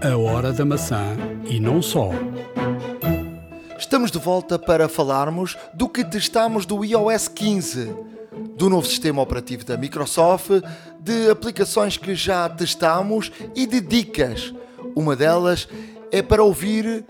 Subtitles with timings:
[0.00, 2.10] A hora da maçã e não só.
[3.76, 7.92] Estamos de volta para falarmos do que testamos do iOS 15,
[8.56, 10.62] do novo sistema operativo da Microsoft,
[11.00, 14.54] de aplicações que já testamos e de dicas.
[14.94, 15.68] Uma delas
[16.12, 17.04] é para ouvir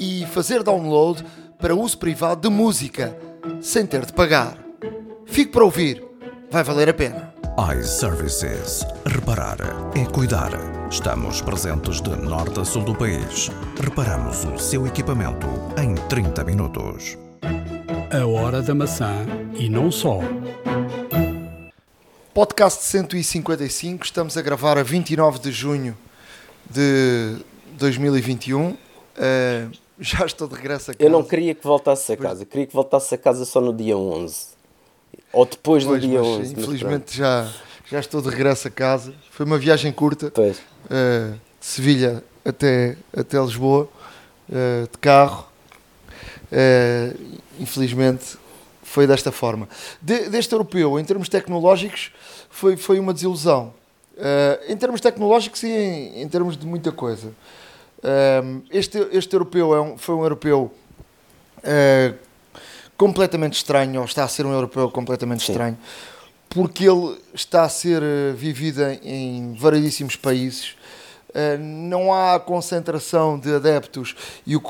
[0.00, 1.24] e fazer download
[1.56, 3.16] para uso privado de música,
[3.60, 4.58] sem ter de pagar.
[5.24, 6.04] Fique para ouvir,
[6.50, 7.37] vai valer a pena.
[7.58, 8.86] iServices.
[9.04, 9.58] Reparar
[9.96, 10.52] é cuidar.
[10.88, 13.50] Estamos presentes de norte a sul do país.
[13.82, 17.18] Reparamos o seu equipamento em 30 minutos.
[18.12, 19.26] A hora da maçã
[19.58, 20.20] e não só.
[22.32, 25.98] Podcast 155, estamos a gravar a 29 de junho
[26.70, 27.38] de
[27.72, 28.70] 2021.
[28.70, 28.76] Uh,
[29.98, 31.04] já estou de regresso a casa.
[31.04, 33.96] Eu não queria que voltasse a casa, queria que voltasse a casa só no dia
[33.96, 34.57] 11.
[35.32, 36.38] Ou depois Pois, do dia mas, 11.
[36.40, 37.52] mas Infelizmente já,
[37.90, 39.14] já estou de regresso a casa.
[39.30, 40.30] Foi uma viagem curta.
[40.30, 40.58] Pois.
[40.58, 43.88] uh, de Sevilha até, até Lisboa,
[44.48, 45.46] uh, de carro.
[46.50, 48.36] Uh, infelizmente
[48.82, 49.68] foi desta forma.
[50.00, 52.10] De- deste europeu, em termos tecnológicos,
[52.48, 53.74] foi, foi uma desilusão.
[54.66, 57.30] Em termos tecnológicos e em, em termos de muita coisa.
[58.70, 60.72] Este, este europeu é um- foi um europeu
[62.98, 65.52] completamente estranho, ou está a ser um europeu completamente Sim.
[65.52, 65.78] estranho,
[66.50, 70.76] porque ele está a ser uh, vivido em, variedíssimos países.
[71.28, 74.62] Uh, não há concentração de adeptos e, o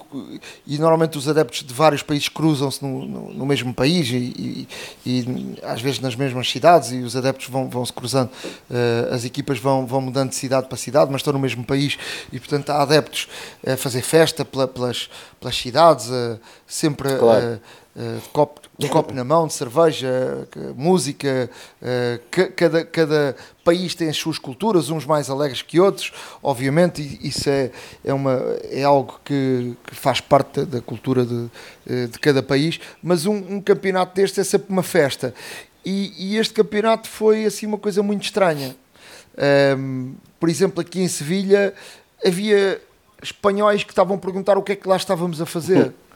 [0.67, 4.69] e normalmente os adeptos de vários países cruzam-se no, no- no mesmo país e, e-
[5.07, 8.29] e às vezes nas mesmas cidades e os adeptos vão, vão se cruzando
[8.69, 11.97] Uh, as equipas vão, vão mudando de cidade para cidade mas estão no mesmo país
[12.33, 13.29] e portanto há adeptos
[13.65, 15.09] a fazer festa pela- pelas,
[15.41, 16.11] pelas cidades
[16.67, 17.55] sempre Claro.
[17.55, 17.61] uh,
[18.23, 20.47] de copo, de copo na mão, de cerveja,
[20.77, 21.51] música.
[21.83, 27.19] eh, ca- cada, cada país tem as suas culturas, uns mais alegres que outros, obviamente,
[27.21, 27.73] isso é,
[28.05, 28.35] é, uma,
[28.71, 31.47] é algo que, que faz parte da, cultura de,
[31.89, 32.79] eh, de cada país.
[33.03, 35.35] Mas um, um campeonato deste é sempre uma festa.
[35.85, 38.77] E, e este campeonato foi assim uma coisa muito estranha.
[39.37, 41.75] Ahm, por exemplo, aqui em Sevilha
[42.25, 42.81] havia
[43.23, 45.93] espanhóis que estavam a perguntar o que é que lá estávamos a fazer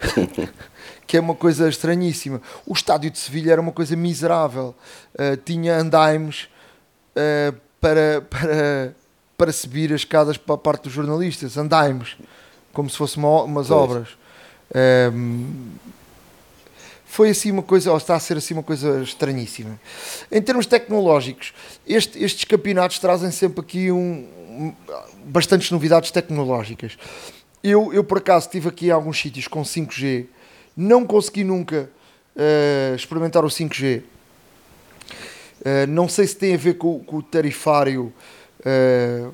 [1.06, 2.40] que é uma coisa estranhíssima.
[2.66, 4.74] O estádio de Sevilha era uma coisa miserável.
[5.14, 6.48] Uh, tinha andaimes
[7.16, 8.94] uh, para, para,
[9.36, 11.56] para subir as escadas para a parte dos jornalistas.
[11.56, 12.16] Andaimes,
[12.72, 13.80] como se fossem uma, umas Pois.
[13.80, 14.08] obras.
[15.14, 15.72] Um,
[17.06, 19.80] foi assim uma coisa, ou está a ser assim uma coisa estranhíssima.
[20.30, 21.54] Em termos tecnológicos,
[21.86, 24.74] este- estes campeonatos trazem sempre aqui um, um-
[25.24, 26.98] bastantes novidades tecnológicas.
[27.62, 30.26] Eu, eu, por acaso, estive aqui em alguns sítios com 5G,
[30.76, 31.90] não consegui nunca
[32.36, 34.02] eh, experimentar o 5G.
[35.64, 38.12] Eh, não sei se tem a ver com, com o tarifário.
[38.64, 39.28] eh,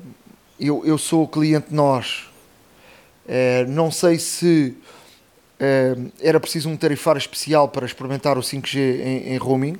[0.59, 2.29] eu, eu sou cliente nós.
[3.67, 4.77] Não sei se
[6.21, 9.77] era preciso um tarifário especial para experimentar o 5G em, em roaming.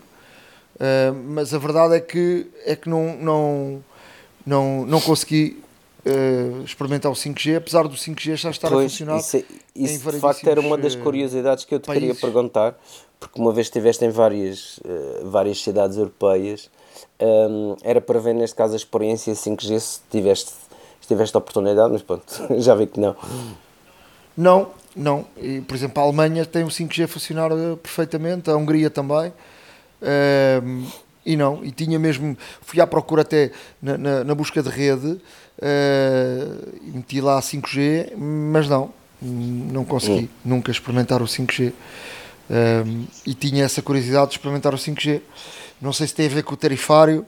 [1.27, 3.83] Mas a verdade é que, é que não, não,
[4.45, 5.63] não, não consegui
[6.05, 9.17] eh, experimentar o 5G, apesar do 5G já estar a Pois, funcionar.
[9.19, 9.43] isso, é-
[9.75, 12.21] isso de facto era uma das eh, curiosidades que eu te queria países.
[12.21, 12.75] perguntar,
[13.19, 16.69] porque uma vez estiveste em várias, eh, várias cidades europeias,
[17.19, 20.51] hum, era para ver neste caso a experiência 5G se tiveste,
[21.01, 22.23] se tiveste a oportunidade, mas pronto,
[22.61, 23.15] já vi que não.
[24.37, 25.25] Não, não.
[25.37, 27.49] E, por exemplo, a Alemanha tem o 5G a funcionar
[27.81, 29.31] perfeitamente, a Hungria também.
[30.01, 30.85] Ehm,
[31.25, 32.37] e não, e tinha mesmo.
[32.61, 33.51] Fui à procura até
[33.81, 35.19] na, na, na busca de rede,
[35.61, 41.71] e meti lá 5G, mas não, não consegui nunca experimentar o 5G.
[42.49, 45.21] Ehm, e tinha essa curiosidade de experimentar o 5G.
[45.81, 47.25] Não sei se tem a ver com o tarifário,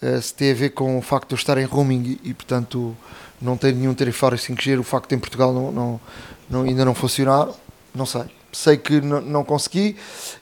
[0.00, 2.34] eh, se tem a ver com o facto de eu estar em roaming e, e,
[2.34, 2.96] portanto,
[3.40, 6.00] não ter nenhum tarifário 5G, o facto de em Portugal não, não,
[6.48, 7.48] não- ainda não funcionar,
[7.94, 8.22] não sei.
[8.52, 9.96] Sei que não consegui.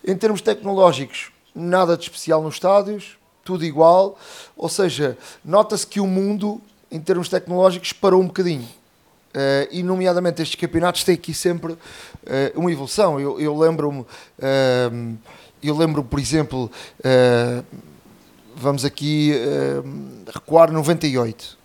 [0.06, 4.18] Em termos tecnológicos, nada de especial nos estádios, tudo igual.
[4.56, 8.68] Ou seja, nota-se que o mundo, em termos tecnológicos, parou um bocadinho.
[9.32, 11.76] Eh, e, nomeadamente, estes campeonatos têm aqui sempre
[12.26, 13.20] eh, uma evolução.
[13.20, 14.04] Eu, eu lembro-me,
[14.38, 14.90] eh,
[15.62, 16.70] eu lembro, por exemplo,
[18.56, 19.32] vamos aqui
[20.32, 21.60] recuar 98.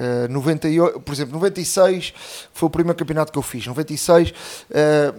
[0.00, 2.14] Eh, 98, por exemplo, 96
[2.54, 3.66] foi o primeiro campeonato que eu fiz.
[3.66, 4.32] 96,
[4.70, 5.12] eh,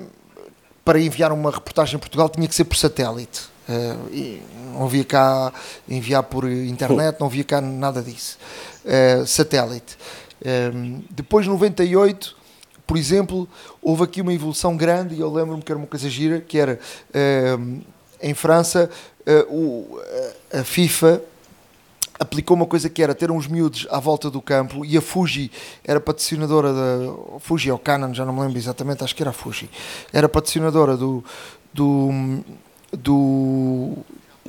[0.83, 3.50] para enviar uma reportagem em Portugal tinha que ser por satélite.
[4.11, 4.41] E
[4.73, 5.51] não havia cá
[5.89, 8.37] enviar por internet, não havia cá nada disso.
[8.85, 9.97] Eh, satélite.
[10.43, 10.71] Eh,
[11.09, 12.35] depois, 98,
[12.87, 13.47] por exemplo,
[13.81, 16.79] houve aqui uma evolução grande e eu lembro-me que era uma coisa gira, que era
[17.13, 17.57] eh,
[18.21, 18.89] em França,
[19.25, 19.99] eh, o-
[20.53, 21.21] a FIFA
[22.19, 25.51] aplicou uma coisa que era ter uns miúdos à volta do campo e a Fuji
[25.83, 29.33] era patrocinadora da Fuji ou Canon, já não me lembro exatamente, acho que era a
[29.33, 29.67] Fuji.
[30.13, 31.23] Era patrocinadora do
[31.73, 32.43] do,
[32.91, 33.97] do,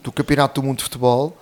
[0.03, 1.37] do Campeonato do Mundo de Futebol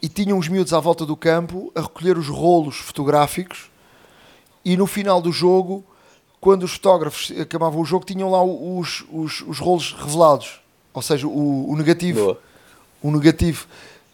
[0.00, 3.70] e tinham os miúdos à volta do campo a recolher os rolos fotográficos
[4.64, 5.84] e no final do jogo,
[6.40, 10.60] quando os fotógrafos acabavam o jogo, tinham lá os, os, os rolos revelados,
[10.92, 12.20] ou seja, o, o negativo.
[12.20, 12.40] Boa.
[13.00, 13.66] O negativo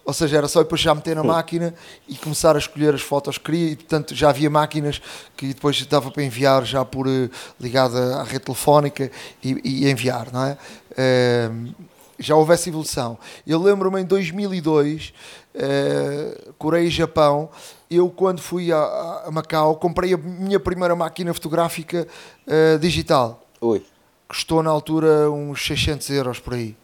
[0.04, 1.74] ou seja, era só depois já meter na máquina
[2.06, 5.00] e começar a escolher as fotos que queria e portanto já havia máquinas
[5.34, 9.10] que depois dava para enviar já por uh, ligada à rede telefónica
[9.42, 10.58] e, e enviar, não é?
[10.90, 11.74] Uh,
[12.18, 13.18] já houve essa evolução.
[13.46, 15.12] Eu lembro-me em 2002,
[15.54, 17.50] uh, Coreia e Japão,
[17.90, 22.06] eu quando fui a, a, Macau comprei a minha primeira máquina fotográfica
[22.46, 23.46] uh, digital.
[23.60, 23.84] Ui.
[24.28, 26.76] Custou na altura uns 600 euros por aí.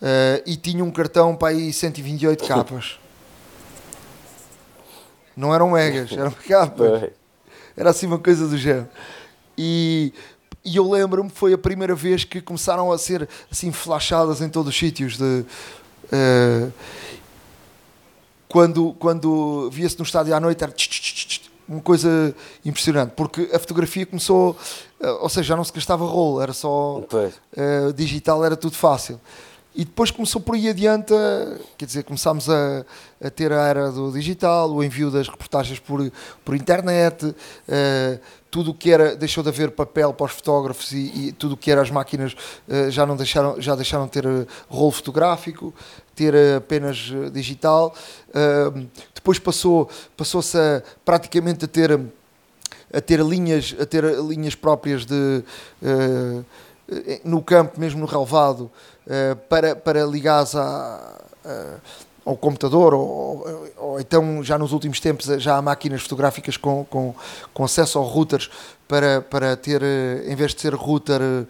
[0.00, 2.98] Uh, e tinha um cartão para aí 128 capas.
[5.36, 7.10] Não eram megas, eram capas.
[7.76, 8.88] Era assim uma coisa do género.
[9.56, 10.12] E,
[10.68, 14.72] e eu lembro-me, foi a primeira vez que começaram a ser assim flashadas em todos
[14.72, 15.44] os sítios de.
[16.12, 16.72] Uh,
[18.48, 20.72] quando quando via-se no estádio à noite era
[21.68, 22.34] uma coisa
[22.64, 24.56] impressionante porque a fotografia começou
[25.00, 29.20] uh, ou seja já não se gastava rolo era só uh, digital era tudo fácil
[29.78, 31.14] e depois começou por aí adiante,
[31.76, 32.84] quer dizer, começámos a,
[33.24, 36.10] a, ter a era do digital, o envio das reportagens por,
[36.44, 38.20] por internet, uh,
[38.50, 41.56] tudo o que era, deixou de haver papel para os fotógrafos e, e tudo o
[41.56, 42.32] que era as máquinas
[42.66, 45.72] uh, já, não deixaram, já deixaram de ter uh, rolo fotográfico,
[46.12, 47.94] ter apenas digital.
[49.14, 52.00] depois passou, passou-se a, praticamente a ter,
[52.92, 55.44] a ter linhas, a ter linhas próprias de
[57.24, 58.70] no campo, mesmo no relevado, uh,
[59.48, 61.14] para, para ligares a,
[62.28, 66.84] ao computador ou, ou, ou, então já nos últimos tempos já há máquinas fotográficas com,
[66.84, 67.14] com,
[67.54, 68.50] com acesso aos routers
[68.86, 71.46] para, para ter, eh, em vez de ser router uh,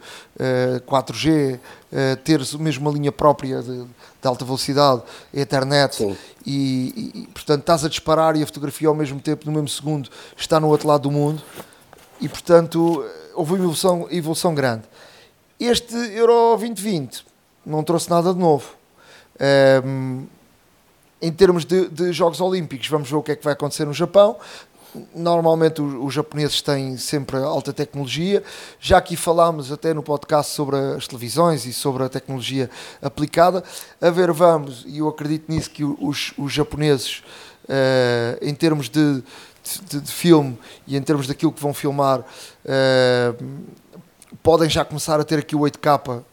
[0.85, 5.01] 4G, uh, ter mesmo uma linha própria de, de alta velocidade,
[5.33, 9.69] Ethernet, e, e, portanto estás a disparar e a fotografia ao mesmo tempo, no mesmo
[9.69, 11.41] segundo, está no outro lado do mundo,
[12.19, 14.83] e portanto houve uma evolução, evolução grande.
[15.57, 17.28] Este Euro 2020
[17.69, 18.71] não trouxe nada de novo.
[19.85, 20.25] Um,
[21.21, 23.93] em termos de, de, Jogos Olímpicos, vamos ver o que é que vai acontecer no
[23.93, 24.37] Japão.
[25.13, 28.43] Normalmente os, os, japoneses têm sempre alta tecnologia.
[28.79, 32.69] Já aqui falámos até no podcast sobre as televisões e sobre a tecnologia
[33.01, 33.63] aplicada.
[34.01, 37.21] A ver, vamos, e eu acredito nisso, que os, os japoneses,
[37.65, 39.21] uh, em termos de,
[39.89, 40.57] de, de, filme
[40.87, 43.45] e em termos daquilo que vão filmar, uh,
[44.41, 46.23] podem já começar a ter aqui o 8K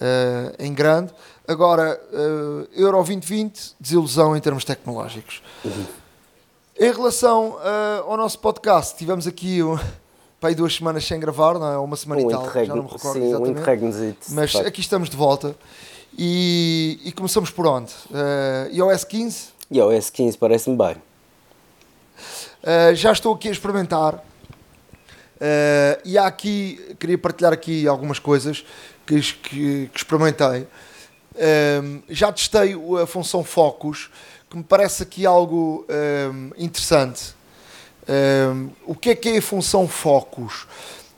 [0.00, 1.12] uh, em grande.
[1.46, 5.42] Agora, uh, Euro 2020, desilusão em termos tecnológicos.
[5.64, 5.84] Uhum.
[6.78, 9.78] Em relação uh, ao nosso podcast, tivemos aqui um,
[10.40, 11.78] para duas semanas sem gravar, não é?
[11.78, 13.60] uma semana um e tal, já não me recordo sim, exatamente.
[13.60, 13.64] Um
[14.30, 15.56] mas aqui estamos de volta
[16.16, 17.92] e, e começamos por onde?
[18.10, 19.48] Uh, iOS 15?
[19.72, 20.96] iOS 15 parece-me bem.
[22.62, 24.22] Uh, já estou aqui a experimentar
[25.38, 28.64] Uh, e há aqui, queria partilhar aqui algumas coisas
[29.08, 30.68] que, que, que experimentei.
[31.34, 34.10] Uh, já testei a função Focus,
[34.50, 37.34] que me parece aqui algo uh, interessante.
[38.86, 40.66] o que é que é a função Focus?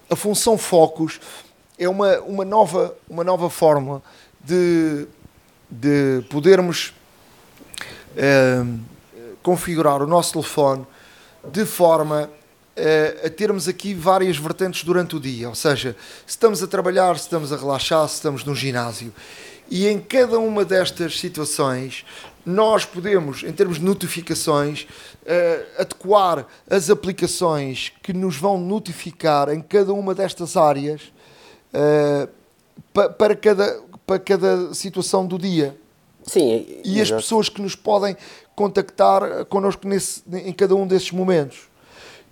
[0.09, 1.21] A função Focus
[1.79, 4.03] é uma, uma, nova, uma nova forma
[4.41, 5.07] de,
[5.71, 6.93] de podermos
[9.41, 10.85] configurar o nosso telefone
[11.53, 12.29] de forma
[13.25, 15.97] a termos aqui várias vertentes durante o dia, ou seja,
[16.27, 19.13] se estamos a trabalhar, se estamos a relaxar, se estamos num ginásio.
[19.71, 22.05] E em cada uma destas situações,
[22.45, 24.83] nós podemos, em termos de notificações,
[25.23, 31.13] uh, adequar as aplicações que nos vão notificar em cada uma destas áreas
[32.93, 35.77] pa, para, cada, para cada situação do dia.
[36.23, 38.17] Sim, e as pessoas que nos podem
[38.55, 41.70] contactar connosco nesse, em cada um desses momentos.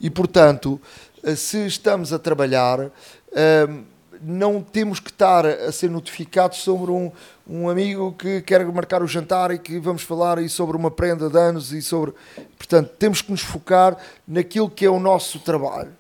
[0.01, 0.81] E, portanto,
[1.23, 2.91] eh, se estamos a trabalhar,
[3.33, 3.85] ehm,
[4.21, 7.11] não temos que estar a ser notificados sobre um,
[7.49, 11.29] um amigo que quer marcar o jantar e que vamos falar aí sobre uma prenda
[11.31, 12.13] de anos e sobre.
[12.57, 15.93] Portanto, temos que nos focar naquilo que é o nosso trabalho.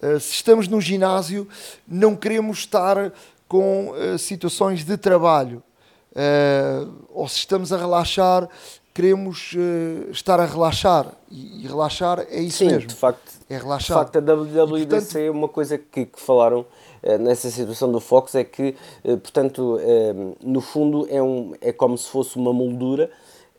[0.00, 1.48] Eh, se estamos no ginásio,
[1.86, 3.12] não queremos estar
[3.48, 5.62] com eh, situações de trabalho.
[7.10, 8.48] ou se estamos a relaxar,
[8.96, 12.88] queremos uh, estar a relaxar e, e, relaxar é isso Sim, mesmo.
[12.88, 13.30] de facto.
[13.46, 13.98] É relaxar.
[13.98, 16.60] De facto, a WWDC, portanto, é uma coisa que, que falaram
[17.02, 18.74] uh, nessa situação do Fox é que,
[19.04, 19.78] uh, portanto,
[20.42, 23.10] no fundo é, um, é como se fosse uma moldura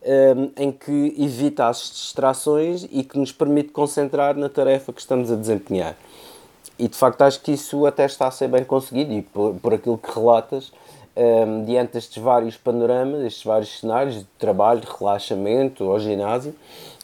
[0.02, 5.30] um, em que evita as distrações e que nos permite concentrar na tarefa que estamos
[5.30, 5.96] a desempenhar.
[6.76, 9.72] E de facto acho que isso até está a ser bem conseguido e por, por
[9.72, 10.72] aquilo que relatas,
[11.18, 16.54] um, diante destes vários panoramas, estes vários cenários de trabalho, de relaxamento ou ginásio,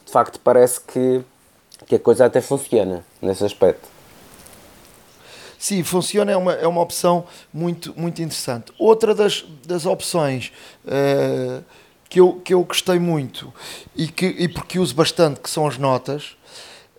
[0.04, 1.21] de facto parece que,
[1.87, 3.88] que a coisa até funciona nesse aspecto.
[5.59, 8.73] Sim, funciona, é uma, é uma opção muito, muito interessante.
[8.78, 10.52] Outra das, das opções
[10.85, 11.64] uh,
[12.09, 13.52] que, eu, que eu gostei muito
[13.97, 16.37] e, que, e porque uso bastante, que são as notas,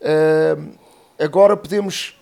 [0.02, 0.70] uh,
[1.20, 2.20] agora podemos,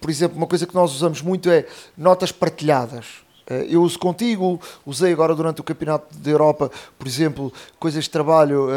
[0.00, 1.64] por exemplo, uma coisa que nós usamos muito é
[1.96, 3.25] notas partilhadas.
[3.46, 8.10] Eh, eu uso contigo, usei agora durante o Campeonato da Europa, por exemplo, coisas de
[8.10, 8.68] trabalho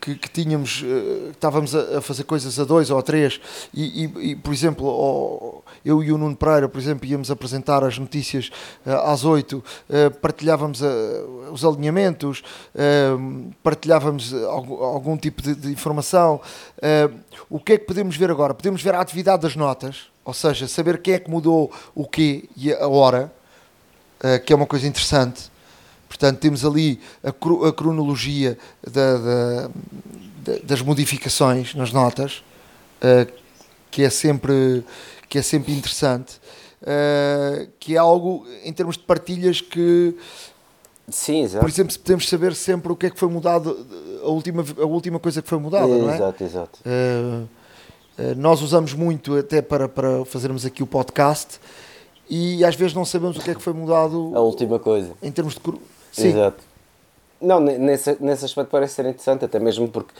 [0.00, 3.40] que, que tínhamos, uh, estávamos a, a, fazer coisas a dois ou a três,
[3.72, 7.84] e, e, e por exemplo, oh, eu e o Nuno Pereira, por exemplo, íamos apresentar
[7.84, 8.50] as notícias
[8.86, 10.80] uh, às oito, uh, partilhávamos
[11.52, 12.42] os alinhamentos,
[13.62, 16.40] partilhávamos algum, algum tipo de, de informação.
[17.48, 18.54] o que é que podemos ver agora?
[18.54, 22.48] Podemos ver a atividade das notas, ou seja, saber quem é que mudou o quê
[22.56, 23.32] e a hora,
[24.44, 25.50] que é uma coisa interessante.
[26.10, 27.32] Portanto, temos ali a,
[27.72, 29.70] cronologia da, da,
[30.64, 32.42] das modificações nas notas,
[33.00, 33.32] uh,
[33.92, 34.84] que, é sempre,
[35.28, 36.40] que é sempre interessante,
[36.82, 40.16] uh, que é algo em termos de partilhas que.
[41.08, 41.64] Sim, exato.
[41.64, 43.86] Por exemplo, podemos saber sempre o que é que foi mudado,
[44.22, 46.16] a última, a última coisa que foi mudada, é, não é?
[46.16, 46.80] Exato, exato.
[46.84, 47.48] Uh,
[48.36, 51.60] nós usamos muito até para, para fazermos aqui o podcast
[52.30, 54.30] e às vezes não sabemos o que é que foi mudado.
[54.34, 55.12] A última coisa.
[55.20, 55.60] Em termos de
[56.12, 56.28] Sim.
[56.28, 56.62] Exato.
[57.40, 60.12] Não, nesse, nesse aspecto parece ser interessante, até mesmo porque,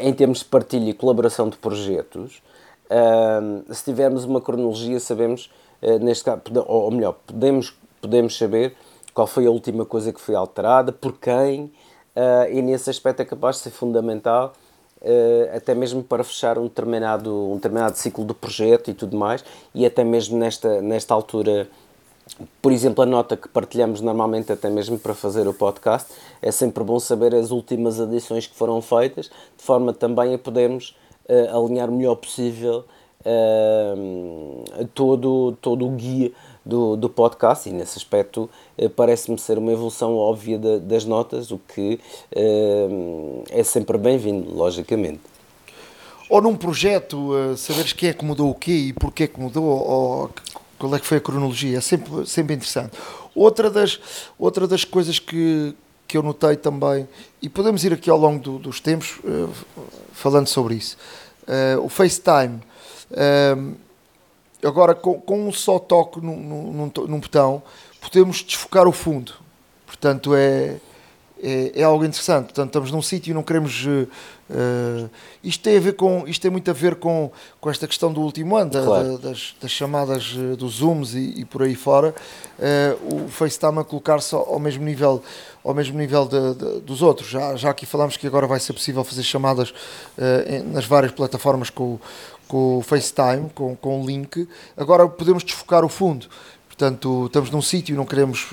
[0.00, 2.42] em termos de partilha e colaboração de projetos,
[2.90, 5.50] uh, se tivermos uma cronologia, sabemos,
[5.82, 8.76] uh, neste caso, ou melhor, podemos, podemos saber
[9.14, 11.72] qual foi a última coisa que foi alterada, por quem,
[12.14, 14.52] uh, e nesse aspecto é capaz de ser fundamental,
[15.54, 19.86] até mesmo para fechar um determinado, um determinado ciclo de projeto e tudo mais, e
[19.86, 21.68] até mesmo nesta, nesta altura
[22.60, 26.12] por exemplo, a nota que partilhamos normalmente, até mesmo para fazer o podcast,
[26.42, 30.96] é sempre bom saber as últimas adições que foram feitas, de forma também a podermos
[31.28, 32.84] uh, alinhar o melhor possível
[33.20, 36.32] uh, todo, todo o guia
[36.66, 37.68] do, do podcast.
[37.68, 42.00] E nesse aspecto, uh, parece-me ser uma evolução óbvia de, das notas, o que
[43.50, 45.20] é sempre bem-vindo, logicamente
[46.28, 49.64] ou num projeto, saberes quem é que mudou o quê e porquê é que mudou,
[49.64, 50.30] ou
[50.78, 52.96] qual é que foi a cronologia, é sempre, sempre interessante.
[53.34, 54.00] Outra das,
[54.38, 55.74] outra das coisas que,
[56.06, 57.08] que eu notei também,
[57.40, 59.20] e podemos ir aqui ao longo do, dos tempos
[60.12, 60.96] falando sobre isso,
[61.82, 62.60] o FaceTime,
[64.62, 67.62] agora com, com um só toque num, num, num, botão,
[68.00, 69.32] podemos desfocar o fundo.
[69.86, 70.76] Portanto, é,
[71.42, 72.46] é, é algo interessante.
[72.46, 73.86] Portanto, estamos num sítio e não queremos
[74.48, 75.10] Uh,
[75.42, 78.20] isto tem a ver com isto tem muito a ver com, com esta questão do
[78.20, 79.18] último ano da, claro.
[79.18, 82.14] da, das, das, chamadas uh, dos zooms e, e, por aí fora
[82.56, 85.20] uh, o FaceTime a colocar-se ao mesmo nível
[85.64, 88.72] ao mesmo nível de, de, dos outros já, já aqui falamos que agora vai ser
[88.72, 89.74] possível fazer chamadas
[90.46, 91.98] em, nas várias plataformas com,
[92.48, 96.26] com o FaceTime com, com o link agora podemos desfocar o fundo
[96.66, 98.50] portanto estamos num sítio e não queremos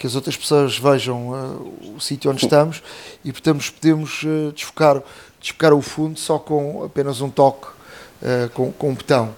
[0.00, 2.82] que as outras pessoas vejam uh, o sítio onde estamos
[3.22, 5.02] e portanto podemos uh, desfocar,
[5.38, 9.36] desfocar o fundo só com apenas um toque uh, com, com um botão.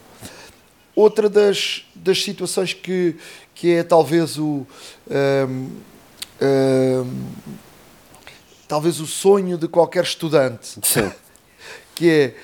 [0.94, 3.16] Outra das, das situações que,
[3.56, 4.66] que é talvez o um,
[5.10, 5.70] ehm, um,
[6.40, 7.06] ehm,
[8.68, 10.78] talvez o sonho de qualquer estudante
[11.96, 12.36] que é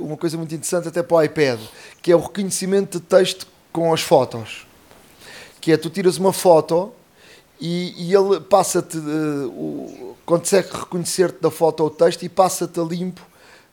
[0.00, 1.60] uma coisa muito interessante até para o iPad
[2.02, 4.66] que é o reconhecimento de texto com as fotos
[5.60, 6.92] que é tu tiras uma foto
[7.60, 13.20] e, e ele passa-te, uh, consegue reconhecer-te da foto ou texto e passa-te a limpo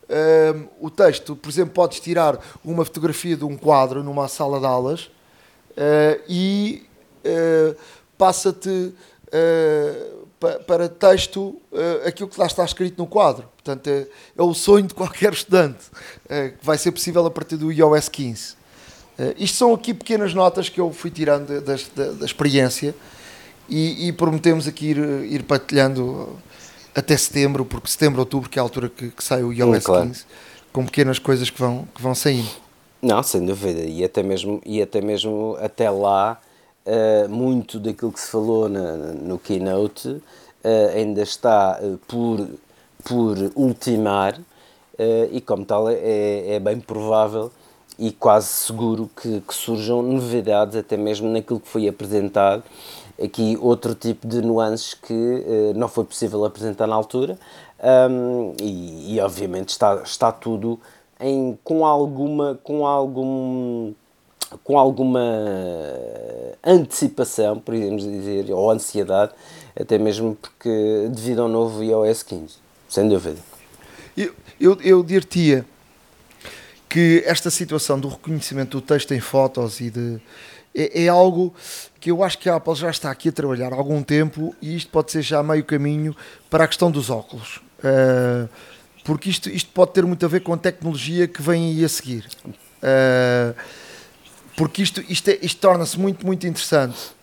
[0.10, 1.36] uh, o texto.
[1.36, 5.04] Por exemplo, podes tirar uma fotografia de um quadro numa sala de aulas
[5.72, 6.88] uh, e
[7.26, 7.76] uh,
[8.18, 8.94] passa-te
[9.26, 10.15] pa,
[10.68, 11.60] para texto
[12.06, 13.48] aquilo que lá está escrito no quadro.
[13.56, 15.86] Portanto, é, é o sonho de qualquer estudante,
[16.28, 18.56] que vai ser possível a partir do iOS 15.
[19.38, 22.94] isto são aqui pequenas notas que eu fui tirando da, da, da experiência
[23.68, 26.38] e, e prometemos aqui ir, ir partilhando
[26.94, 30.08] até setembro, porque setembro, outubro, que é a altura que, que sai o iOS claro.
[30.08, 30.26] 15,
[30.72, 32.50] com pequenas coisas que vão, que vão saindo.
[33.02, 36.40] Não, sem dúvida, e até mesmo, e até, mesmo até lá,
[36.86, 40.22] uh, muito daquilo que se falou na, no Keynote uh,
[40.96, 42.48] ainda está uh, por,
[43.04, 44.40] por ultimar,
[45.30, 47.52] e como tal é, é bem provável
[47.98, 52.64] e quase seguro que, que surjam novidades, até mesmo naquilo que foi apresentado.
[53.22, 57.40] Aqui outro tipo de nuances que uh, não foi possível apresentar na altura
[58.10, 60.78] um, e, e, obviamente está, está tudo
[61.18, 63.94] em, com alguma com algum
[64.64, 65.22] com alguma
[66.64, 69.34] antecipação, podemos dizer, ou ansiedade,
[69.80, 72.56] até mesmo porque devido ao novo iOS 15,
[72.88, 73.38] sem dúvida.
[74.18, 75.66] Eu, eu, eu diria
[76.88, 80.22] que esta situação do reconhecimento do texto em fotos e de
[80.74, 81.54] é, é, algo
[82.00, 84.76] que eu acho que a Apple já está aqui a trabalhar há algum tempo e
[84.76, 86.16] isto pode ser já meio caminho
[86.50, 87.62] para a questão dos óculos.
[87.80, 88.50] Uh,
[89.04, 91.90] porque isto, isto pode ter muito a ver com a tecnologia que vem aí a
[91.90, 92.28] seguir.
[92.46, 93.56] Uh,
[94.56, 97.16] porque isto, isto, é, isto torna-se muito, muito interessante.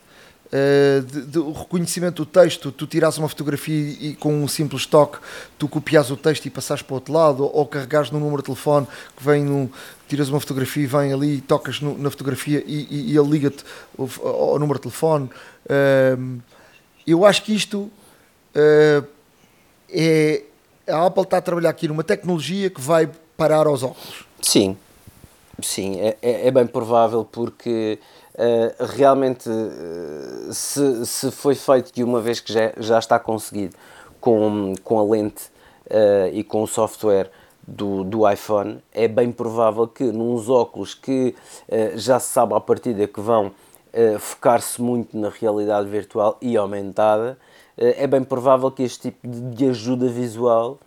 [0.52, 5.16] Uh, reconhecimento do texto, tu tiras uma fotografia e com um simples toque
[5.58, 8.42] tu copias o texto e passas para o outro lado, ou, ou carregares no número
[8.42, 8.86] de telefone
[9.16, 9.72] que vem no,
[10.06, 13.64] tiras uma fotografia e vem ali, tocas no, na fotografia e, e, e ele liga-te
[13.98, 15.30] ao, ao, número de telefone.
[15.64, 16.38] Uh,
[17.06, 17.90] eu acho que isto
[18.54, 19.06] uh,
[19.88, 20.42] é.
[20.86, 24.26] A Apple está a trabalhar aqui numa tecnologia que vai parar aos óculos.
[24.42, 24.76] Sim,
[25.62, 27.99] sim, é, é, é bem provável porque
[28.35, 33.76] uh, realmente uh, se, se foi feito de uma vez que já, já está conseguido
[34.21, 35.45] com, com a lente
[35.87, 37.31] uh, e com o software
[37.66, 41.35] do, do iPhone, é bem provável que nos óculos que
[41.95, 43.52] já se sabe à partida que vão
[44.19, 47.38] focar-se muito na realidade virtual e aumentada,
[47.76, 50.81] é bem provável que este tipo de ajuda visual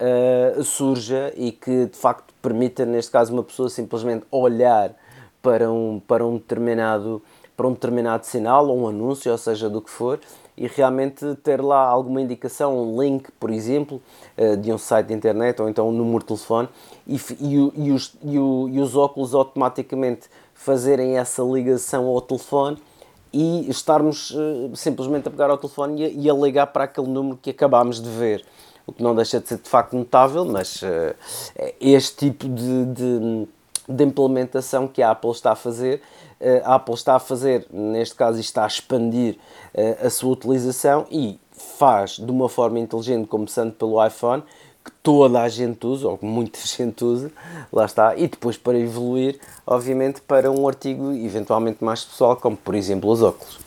[0.00, 4.94] uh, surja e que de facto permita, neste caso, uma pessoa simplesmente olhar
[5.42, 7.22] para um, para um, determinado,
[7.56, 10.20] para um determinado sinal ou um anúncio, ou seja, do que for,
[10.56, 14.00] e realmente ter lá alguma indicação, um link, por exemplo,
[14.38, 16.68] uh, de um site de internet ou então um número de telefone
[17.06, 22.78] e, e, os, e, o, e os óculos automaticamente fazerem essa ligação ao telefone
[23.32, 27.08] e estarmos uh, simplesmente a pegar ao telefone e a, e a, ligar para aquele
[27.08, 28.44] número que acabámos de ver
[28.86, 31.14] o que não deixa de ser de facto notável, mas uh,
[31.80, 33.48] este tipo de, de,
[33.88, 36.00] de, implementação que a Apple está a fazer,
[36.40, 39.36] uh, a Apple está a fazer, neste caso, está a expandir
[39.74, 44.42] uh, a sua utilização e faz de uma forma inteligente, começando pelo iPhone,
[44.84, 47.32] que toda a gente usa, ou que muita gente usa,
[47.72, 52.76] lá está, e depois para evoluir, obviamente, para um artigo eventualmente mais pessoal, como por
[52.76, 53.65] exemplo os óculos.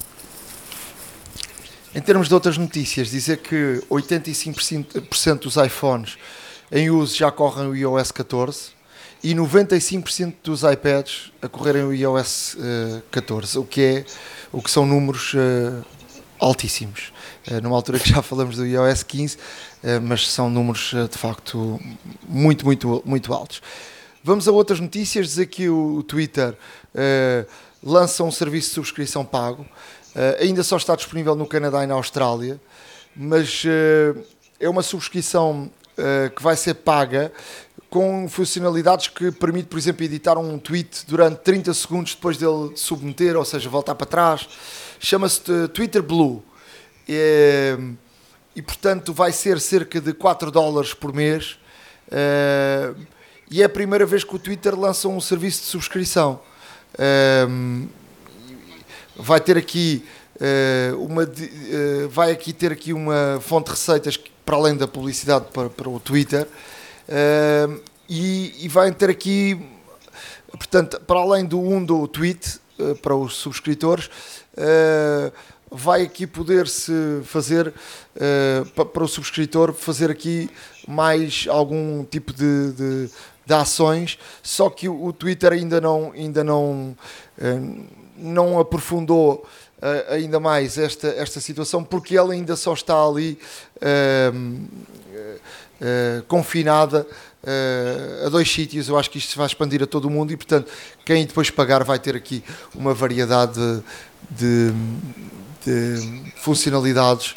[1.93, 6.19] Em termos de outras notícias, dizer que 85% dos iPhones
[6.71, 8.69] em uso já correm o iOS 14
[9.23, 14.05] e 95% dos iPads a correrem o iOS uh, 14, o que, é,
[14.51, 15.83] o que são números uh,
[16.39, 17.11] altíssimos.
[17.49, 19.37] Uh, numa altura que já falamos do iOS 15,
[20.03, 21.79] mas são números de facto
[22.27, 23.63] muito, muito, muito altos.
[24.23, 26.53] Vamos a outras notícias, dizer que o Twitter
[27.81, 29.65] lança um serviço de subscrição pago.
[30.15, 32.59] Uh, ainda só está disponível no Canadá e na Austrália,
[33.15, 34.19] mas uh,
[34.59, 37.31] é uma subscrição uh, que vai ser paga
[37.91, 43.35] com funcionalidades que permite, por exemplo, editar um tweet durante 30 segundos depois dele submeter,
[43.35, 44.47] ou seja, voltar para trás.
[44.99, 46.43] Chama-se Twitter Blue.
[47.07, 51.57] E, portanto vai ser cerca de 4 dólares por mês.
[53.49, 56.39] e é a primeira vez que o Twitter lança um serviço de subscrição
[59.19, 60.03] vai ter aqui
[60.39, 65.45] uh, uma uh, vai aqui ter aqui uma fonte de receitas para além da publicidade
[65.53, 69.61] para, para o Twitter uh, e, e vai ter aqui
[70.51, 72.59] portanto para além do um do tweet
[73.01, 74.09] para os subscritores
[75.69, 77.73] vai aqui poder-se fazer
[78.93, 80.49] para o subscritor fazer aqui
[80.87, 83.09] mais algum tipo de, de,
[83.45, 86.95] de ações só que o Twitter ainda não ainda não
[88.21, 89.45] não aprofundou
[89.77, 93.39] uh, ainda mais esta, esta situação, porque ela ainda só está ali
[93.77, 97.05] uh, uh, confinada
[98.25, 98.89] a dois sítios.
[98.89, 100.69] Eu acho que isto se vai expandir a todo o mundo e, portanto,
[101.05, 102.43] quem depois pagar vai ter aqui
[102.75, 103.53] uma variedade
[104.29, 104.73] de,
[105.65, 107.33] de, de funcionalidades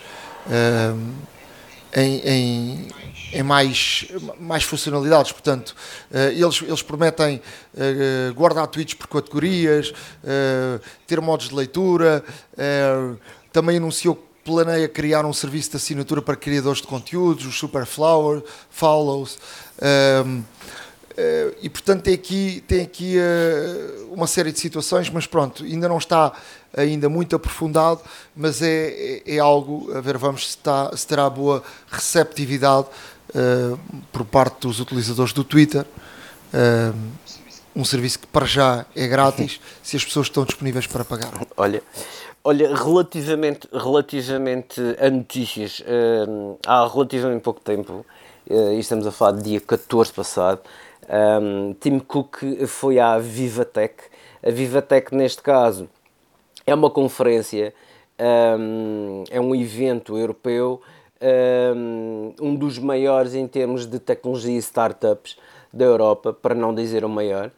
[1.95, 2.89] em, em
[3.33, 4.07] em mais,
[4.39, 5.33] mais funcionalidades.
[5.33, 5.75] Portanto,
[6.13, 7.41] eh, eles, eles prometem
[7.77, 9.93] eh, guardar tweets por categorias,
[10.23, 12.25] eh, ter modos de leitura,
[13.53, 17.87] também anunciou que planeia criar um serviço de assinatura para criadores de conteúdos, os Super
[17.87, 19.39] Flower, Follows.
[21.63, 23.17] e portanto tem aqui, tem aqui
[24.11, 26.33] uma série de situações, mas pronto, ainda não está
[26.77, 28.01] ainda muito aprofundado,
[28.35, 32.87] mas é, é, é algo, a ver, vamos se, está, se terá boa receptividade
[33.35, 33.79] uh,
[34.13, 35.85] por parte dos utilizadores do Twitter.
[36.53, 36.95] Uh,
[37.75, 41.33] um serviço que para já é grátis se as pessoas estão disponíveis para pagar.
[41.57, 41.83] Olha,
[42.45, 48.05] olha, relativamente, relativamente a notícias, uh, há relativamente pouco tempo,
[48.51, 50.61] uh, e estamos a falar de dia 14 passado,
[51.09, 53.95] um, Tim Cook foi à Vivatech.
[54.45, 55.89] A Vivatech, neste caso,
[56.67, 57.75] é uma conferência,
[58.59, 60.81] um, é um evento europeu,
[62.41, 65.37] um, dos maiores em termos de tecnologia e startups
[65.73, 67.51] da Europa, para não dizer o maior.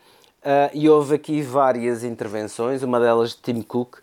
[0.44, 3.96] Uh, e houve aqui várias intervenções, uma delas de Tim Cook.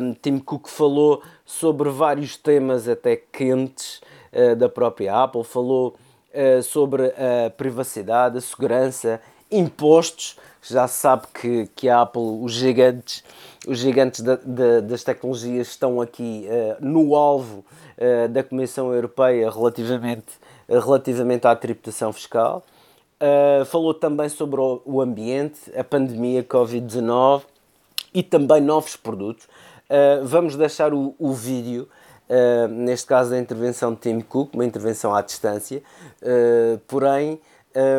[0.00, 4.00] Um, Tim Cook falou sobre vários temas até quentes
[4.32, 5.94] uh, da própria Apple, falou
[6.32, 9.20] uh, sobre a privacidade, a segurança,
[9.50, 10.38] impostos.
[10.62, 13.22] Já se sabe que, que a Apple, os gigantes,
[13.66, 16.46] os gigantes da, da, das tecnologias estão aqui
[16.80, 17.64] no alvo
[18.30, 22.64] da Comissão Europeia relativamente, relativamente à tributação fiscal.
[23.20, 27.42] Uh, falou também sobre o, o ambiente, a pandemia Covid-19
[28.14, 29.46] e também novos produtos.
[29.90, 31.88] Uh, vamos deixar o, o vídeo,
[32.30, 35.82] uh, neste caso da intervenção de Tim Cook, uma intervenção à distância,
[36.86, 37.40] porém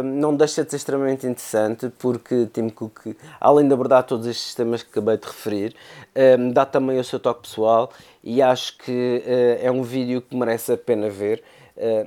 [0.03, 4.83] não deixa de ser extremamente interessante porque Tim Cook, além de abordar todos estes temas
[4.83, 5.73] que acabei de referir,
[6.53, 7.89] dá também o seu toque pessoal
[8.23, 9.23] e acho que
[9.61, 11.41] é um vídeo que merece a pena ver.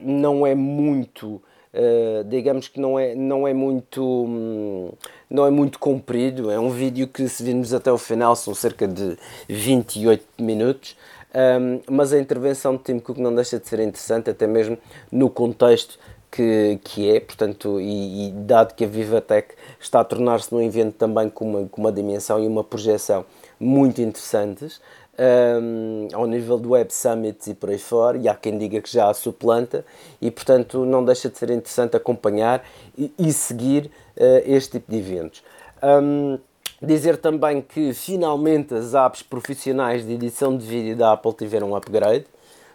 [0.02, 1.42] não é muito
[1.74, 4.92] Uh, digamos que não é, não é muito hum,
[5.30, 8.86] não é muito comprido, é um vídeo que se virmos até o final são cerca
[8.86, 9.16] de
[9.48, 10.94] 28 minutos,
[11.34, 14.76] um, mas a intervenção de Tim Cook não deixa de ser interessante, até mesmo
[15.10, 15.98] no contexto
[16.30, 20.94] que, que é, portanto, e, e dado que a Vivatech está a tornar-se num evento
[20.96, 23.24] também com uma, com uma dimensão e uma projeção
[23.58, 24.78] muito interessantes,
[25.18, 28.90] um, ao nível do Web Summit e por aí fora, e há quem diga que
[28.90, 29.84] já a suplanta,
[30.20, 32.64] e portanto não deixa de ser interessante acompanhar
[32.96, 35.42] e, e seguir uh, este tipo de eventos.
[35.82, 36.38] Um,
[36.80, 41.76] dizer também que finalmente as apps profissionais de edição de vídeo da Apple tiveram um
[41.76, 42.26] upgrade.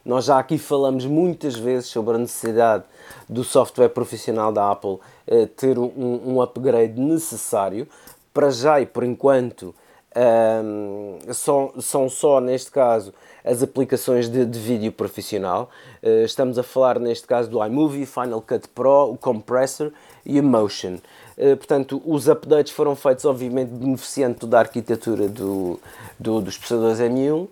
[0.05, 2.85] Nós já aqui falamos muitas vezes sobre a necessidade
[3.27, 7.87] do software profissional da Apple uh, ter um, um upgrade necessário.
[8.33, 9.73] Para já e por enquanto,
[10.17, 13.13] um, são, são só, neste caso,
[13.45, 15.69] as aplicações de, de vídeo profissional.
[16.01, 19.91] Uh, estamos a falar, neste caso, do iMovie, Final Cut Pro, o Compressor
[20.25, 20.97] e o Motion.
[21.37, 25.79] Uh, portanto, os updates foram feitos, obviamente, beneficiando da arquitetura do,
[26.19, 27.47] do, dos processadores M1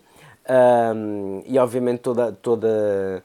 [0.50, 3.24] um, e, obviamente, toda, toda,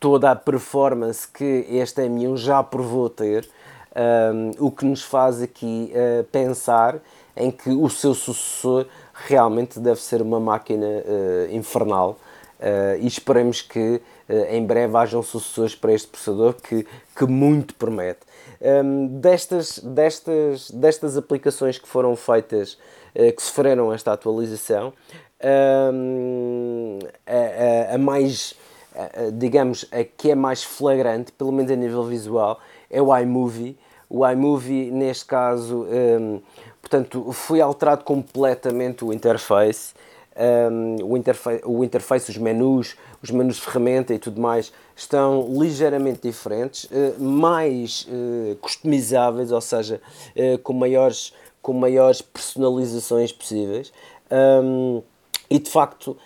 [0.00, 3.48] toda a performance que este M1 já provou ter,
[3.94, 7.00] um, o que nos faz aqui uh, pensar
[7.38, 8.86] em que o seu sucessor
[9.26, 12.18] realmente deve ser uma máquina uh, infernal
[12.60, 17.74] uh, e esperemos que uh, em breve hajam sucessores para este processador que, que muito
[17.74, 18.20] promete.
[18.60, 22.76] Um, ehm, destas, destas, destas aplicações que foram feitas,
[23.14, 24.92] que sofreram esta atualização,
[25.92, 28.54] um, ehm, a, a, a, mais,
[28.94, 33.76] a, digamos, a que é mais flagrante, pelo menos a nível visual, é o iMovie.
[34.10, 36.40] O iMovie, neste caso, um, ehm,
[36.88, 39.92] Portanto, foi alterado completamente o interface,
[40.72, 45.46] um, o, interface o interface, os menus, os menus de ferramenta e tudo mais estão
[45.52, 50.00] ligeiramente diferentes, uh, mais uh, customizáveis, ou seja,
[50.34, 53.92] uh, com, maiores, com maiores personalizações possíveis.
[54.30, 55.02] Um,
[55.50, 56.16] e de facto,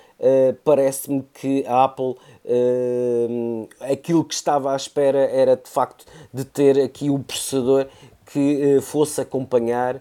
[0.64, 2.16] parece-me que a Apple
[3.80, 7.86] aquilo que estava à espera era de facto de ter aqui o processador
[8.32, 10.00] que fosse acompanhar uh,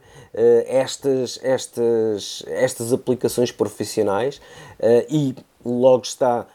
[0.65, 4.37] estas, estas, estas aplicações profissionais
[4.79, 6.47] uh, e logo está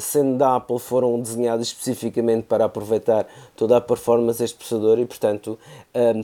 [0.00, 5.58] sendo da Apple, foram desenhadas especificamente para aproveitar toda a performance deste processador e, portanto,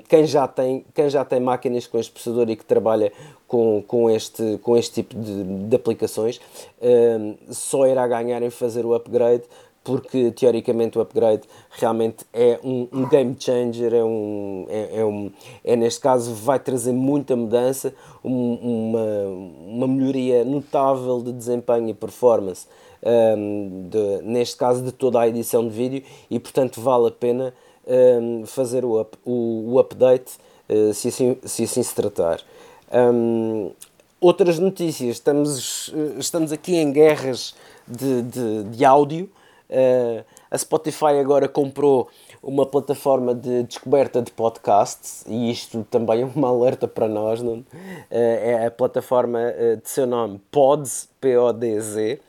[0.09, 3.13] quem, já tem, quem já tem máquinas com este processador e que trabalha
[3.47, 6.41] com, com, este, com este tipo de, de aplicações,
[7.51, 9.45] só irá ganhar em fazer o upgrade
[9.85, 15.31] porque teoricamente o upgrade realmente é um, um game changer, é, um, é, é, um,
[15.65, 17.93] é neste caso vai trazer muita mudança,
[18.25, 19.05] um, uma,
[19.67, 22.67] uma melhoria notável de desempenho e performance,
[23.05, 27.53] um, de, neste caso de toda a edição de vídeo e portanto vale a pena
[27.87, 30.35] um, fazer o, up, o, o update
[30.69, 32.41] uh, se, assim, se assim se tratar.
[34.21, 37.57] Outras notícias, estamos, estamos aqui em guerras
[37.89, 39.29] de, de, de áudio,
[39.73, 42.11] Uh, a Spotify agora comprou
[42.43, 47.41] uma plataforma de descoberta de podcasts e isto também é uma alerta para nós.
[47.41, 47.55] Não?
[47.55, 47.65] Uh,
[48.11, 52.21] é a plataforma uh, de seu nome Pods, P-O-D-Z,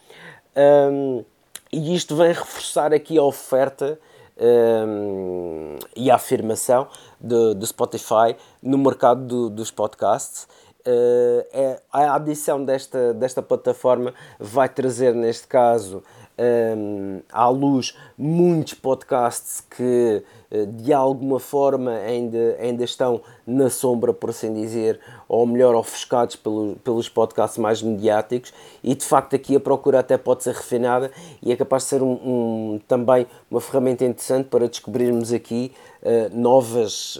[0.56, 1.26] um,
[1.72, 4.00] e isto vem reforçar aqui a oferta
[4.38, 6.88] um, e a afirmação
[7.20, 10.48] do, do Spotify no mercado do, dos podcasts.
[10.86, 16.04] Uh, é, a adição desta, desta plataforma vai trazer, neste caso,
[16.44, 24.14] um, à luz muitos podcasts que uh, de alguma forma ainda, ainda estão na sombra,
[24.14, 28.54] por assim dizer, ou melhor, ofuscados pelo, pelos podcasts mais mediáticos,
[28.84, 32.02] e de facto aqui a procura até pode ser refinada e é capaz de ser
[32.02, 37.20] um, um também uma ferramenta interessante para descobrirmos aqui uh, novas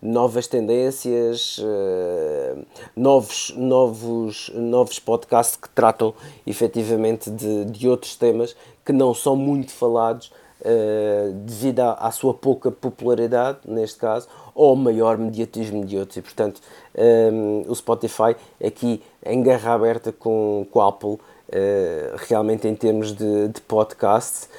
[0.00, 2.64] novas tendências, uh,
[2.96, 6.14] novos, novos, novos podcasts que tratam
[6.46, 12.32] efetivamente de, de outros temas que não são muito falados uh, devido à, à, sua
[12.32, 16.16] pouca popularidade, neste caso, ou maior mediatismo de outros.
[16.16, 16.60] E, portanto,
[16.96, 18.34] um, eh, o Spotify
[18.64, 21.18] aqui em guerra aberta com, com a Apple.
[21.48, 24.50] Uh, realmente em termos de, de podcasts,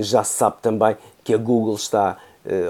[0.00, 2.18] já se sabe também que a Google está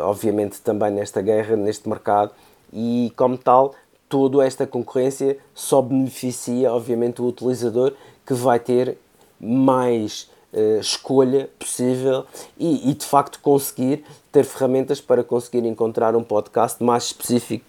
[0.03, 2.31] obviamente também nesta guerra, neste mercado,
[2.73, 3.75] e como tal,
[4.09, 7.95] toda esta concorrência só beneficia, obviamente, o utilizador
[8.27, 8.99] que vai ter
[9.41, 12.27] mais uh, escolha possível
[12.59, 17.65] e, e, de facto, conseguir ter ferramentas para conseguir encontrar um podcast mais específico,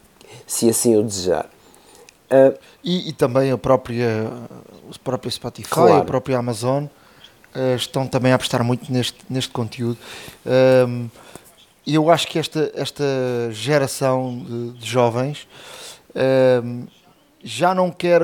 [0.45, 1.45] se assim o desejar.
[2.25, 4.29] Uh, e, e, também a própria,
[4.89, 5.95] o próprio Spotify, claro.
[5.95, 9.97] a própria Amazon uh, estão também a apostar muito neste, neste conteúdo.
[10.45, 11.09] Um,
[11.85, 13.03] e eu acho que esta, esta
[13.51, 15.47] geração de, de jovens
[16.11, 16.87] uh,
[17.43, 18.21] já não quer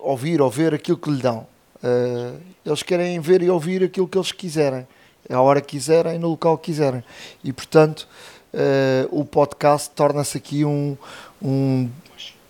[0.00, 1.46] ouvir ou ver aquilo que lhe dão.
[1.82, 4.86] Uh, eles querem ver e ouvir aquilo que eles quiserem,
[5.28, 7.04] a hora que quiserem, no local que quiserem.
[7.44, 8.08] E, portanto,
[8.54, 10.96] uh, o podcast torna-se aqui um,
[11.42, 11.90] um,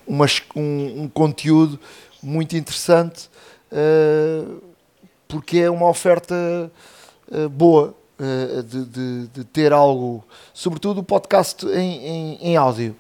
[0.07, 1.79] uma, um, um, conteúdo
[2.23, 3.29] muito interessante
[5.27, 6.71] porque é uma oferta
[7.53, 10.23] boa eh, de, de, de, ter algo,
[10.53, 12.95] sobretudo o podcast em, em, em áudio.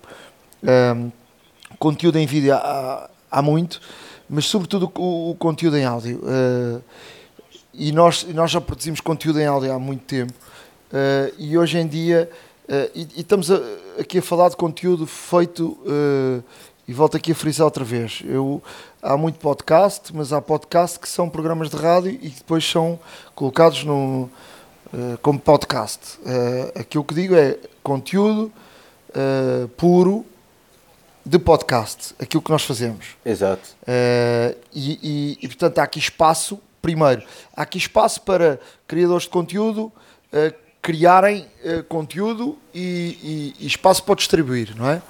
[0.63, 1.13] Um, ehm,
[1.79, 3.81] conteúdo em vídeo há, há muito,
[4.29, 6.19] mas sobretudo o, o conteúdo em áudio.
[6.25, 6.83] Uh,
[7.75, 10.33] e nós, nós já produzimos conteúdo em áudio há muito tempo.
[10.33, 12.31] Uh, e hoje em dia,
[12.69, 13.61] uh, e, e, estamos a,
[14.01, 15.79] aqui a falar de conteúdo feito,
[16.89, 18.23] e volto aqui a frisar outra vez.
[18.25, 18.63] Eu,
[19.03, 22.99] há muito podcast, mas há podcast que são programas de rádio e que depois são
[23.35, 24.29] colocados no,
[24.95, 26.19] eh, como podcast.
[26.19, 28.53] Uh, aquilo que digo é conteúdo
[29.09, 30.27] uh, puro
[31.25, 33.17] de podcast, aquilo que nós fazemos.
[33.25, 33.71] Exato.
[33.83, 37.23] Uh, e, e, e, portanto há aqui espaço, primeiro,
[37.57, 39.91] há aqui espaço para criadores de conteúdo
[40.81, 41.47] criarem
[41.89, 45.01] conteúdo e, e, espaço para distribuir, não é?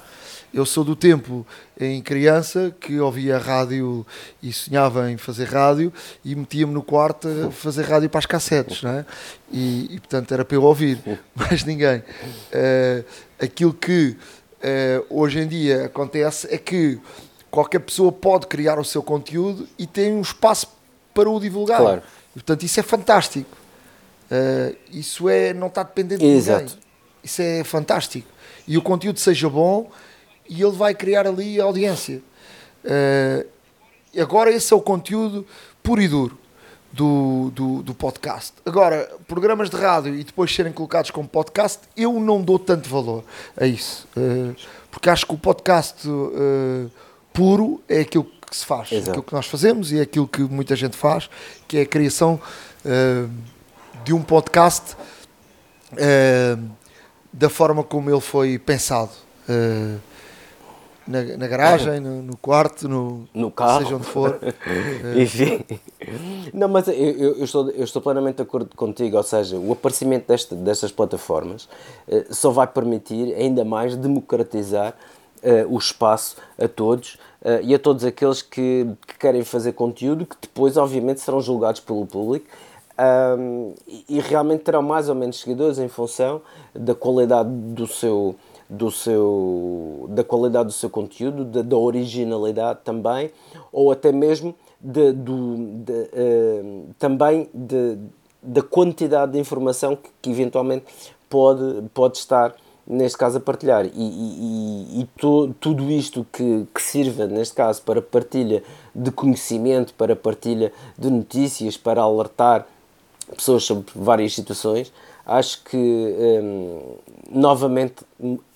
[0.53, 1.45] Eu sou do tempo
[1.79, 4.05] em criança que ouvia rádio
[4.41, 5.91] e sonhava em fazer rádio
[6.23, 9.05] e metia-me no quarto a fazer rádio para as cassetes, não é?
[9.51, 10.99] E, e portanto era para eu ouvir,
[11.33, 11.99] mais ninguém.
[11.99, 13.03] Uh,
[13.39, 14.15] aquilo que
[14.59, 16.99] uh, hoje em dia acontece é que
[17.49, 20.67] qualquer pessoa pode criar o seu conteúdo e tem um espaço
[21.15, 21.79] para o divulgar.
[21.79, 22.03] Claro.
[22.29, 23.57] E, portanto, isso é fantástico.
[24.29, 26.59] Uh, isso é, não está dependente Exato.
[26.59, 26.83] de ninguém.
[27.23, 28.27] Isso é fantástico.
[28.67, 29.89] E o conteúdo seja bom
[30.49, 32.21] e ele vai criar ali a audiência.
[32.83, 33.47] Uh,
[34.19, 35.45] agora esse é o conteúdo
[35.81, 36.37] puro e duro
[36.91, 38.53] do, do, do, podcast.
[38.65, 43.23] Agora, programas de rádio e depois serem colocados como podcast, eu não dou tanto valor
[43.57, 44.07] a isso.
[44.15, 44.55] Uh,
[44.91, 46.91] porque acho que o podcast uh,
[47.31, 49.09] puro é aquilo que se faz, Exato.
[49.09, 51.27] aquilo que nós fazemos e é aquilo que muita gente faz,
[51.67, 52.39] que é a criação
[54.03, 54.95] de um podcast
[57.31, 59.09] da forma como ele foi pensado.
[61.05, 64.39] Na, na garagem, no, no, quarto, no, no carro, seja onde for.
[65.19, 65.63] Enfim.
[66.53, 70.27] Não, mas eu, eu, estou, eu estou plenamente de acordo contigo, ou seja, o aparecimento
[70.27, 71.67] deste, destas plataformas
[72.07, 74.95] uh, só vai permitir ainda mais democratizar
[75.43, 80.25] uh, o espaço a todos uh, e a todos aqueles que, que, querem fazer conteúdo
[80.25, 82.45] que depois, obviamente, serão julgados pelo público.
[82.95, 86.41] Um, e, e realmente terão mais ou menos seguidores em função
[86.75, 88.35] da qualidade do seu,
[88.73, 93.31] do seu, da qualidade do seu conteúdo, da, da originalidade também,
[93.71, 97.97] ou até mesmo de, do, de, uh, também de,
[98.41, 100.85] da quantidade de informação que, que, eventualmente
[101.29, 102.55] pode, pode estar,
[102.85, 103.85] neste caso, a partilhar.
[103.85, 109.93] E, e, e to, tudo isto que, que sirva, neste caso, para partilha de conhecimento,
[109.93, 112.65] para partilha de notícias, para alertar
[113.35, 114.91] pessoas sobre várias situações,
[115.25, 116.95] acho que um,
[117.31, 118.03] novamente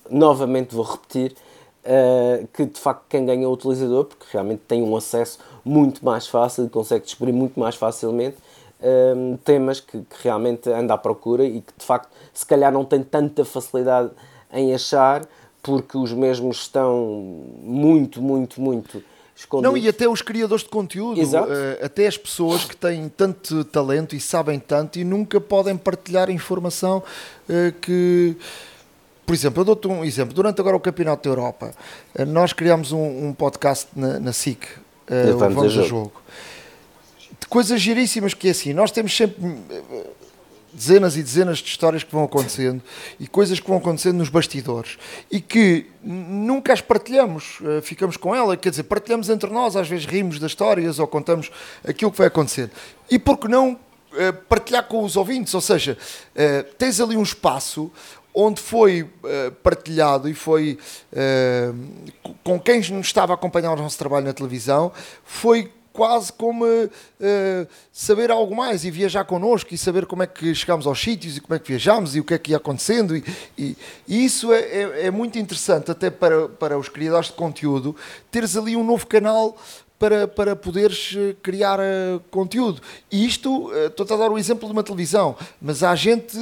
[0.09, 1.35] novamente vou repetir,
[1.83, 6.03] uh, que de facto quem ganha é o utilizador, porque realmente tem um acesso muito
[6.03, 8.37] mais fácil e consegue descobrir muito mais facilmente
[8.81, 12.85] ehm, temas que, que, realmente anda à procura e que de facto se calhar não
[12.85, 14.11] tem tanta facilidade
[14.53, 15.27] em achar
[15.61, 16.95] porque os mesmos estão
[17.61, 19.03] muito, muito, muito
[19.35, 19.71] escondidos.
[19.71, 24.15] Não, e até os criadores de conteúdo, eh, até as pessoas que têm tanto talento
[24.15, 27.03] e sabem tanto e nunca podem partilhar informação
[27.47, 28.35] eh, que.
[29.27, 30.33] Por exemplo, eu dou-te um exemplo.
[30.33, 31.73] Durante agora o Campeonato da Europa,
[32.15, 34.65] eh, nós criámos um, um podcast na, na SIC,
[35.05, 35.85] eh, o Vamos a Jogo.
[35.85, 36.13] Jogo,
[37.37, 38.71] de coisas giríssimas que é assim.
[38.71, 40.05] Nós temos sempre eh,
[40.71, 42.81] dezenas e dezenas de histórias que vão acontecendo
[43.19, 44.97] e coisas que vão acontecendo nos bastidores
[45.29, 50.05] e que nunca as partilhamos, ficamos com ela, quer dizer, partilhamos entre nós, às vezes
[50.05, 51.51] rimos das histórias ou contamos
[51.85, 52.71] aquilo que vai acontecer.
[53.11, 53.77] E por que não
[54.47, 55.53] partilhar com os ouvintes?
[55.53, 55.97] Ou seja,
[56.77, 57.91] tens ali um espaço
[58.39, 60.77] onde foi eh, partilhado e foi
[61.11, 61.71] eh,
[62.43, 64.91] com quem nos estava a acompanhar o nosso trabalho na televisão,
[65.23, 66.63] foi quase como
[67.19, 71.37] eh, saber algo mais e viajar connosco e saber como é que chegámos aos sítios
[71.37, 73.23] e como é que viajámos e o que é que ia acontecendo e,
[73.57, 73.75] e-
[74.07, 77.95] e isso é, é- é muito interessante até para, para os criadores de conteúdo
[78.29, 79.57] teres ali um novo canal
[79.99, 82.81] para, para poderes eh, criar eh, conteúdo.
[83.11, 86.37] E isto, eh, estou-te a dar o exemplo de uma televisão, mas há gente,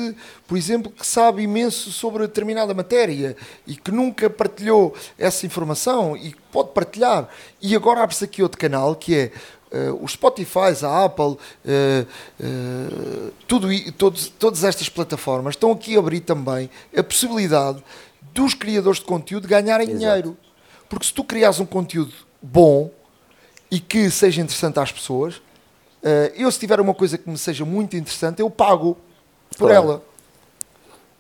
[0.46, 6.36] por exemplo, que sabe imenso sobre determinada matéria e que nunca partilhou essa informação e
[6.52, 7.30] pode partilhar.
[7.62, 9.32] E agora abre-se aqui outro canal que é
[9.72, 11.38] eh, os Spotify, a Apple,
[13.48, 17.82] tudo, todos, todas estas plataformas estão aqui a abrir também a possibilidade
[18.34, 20.00] dos criadores de conteúdo ganharem Exato.
[20.00, 20.38] dinheiro.
[20.89, 22.91] Porque se tu crias um conteúdo bom
[23.71, 25.41] e que seja interessante às pessoas,
[26.04, 28.97] eh, eu se tiver uma coisa que me seja muito interessante, eu pago
[29.58, 29.73] por Claro.
[29.73, 30.04] ela.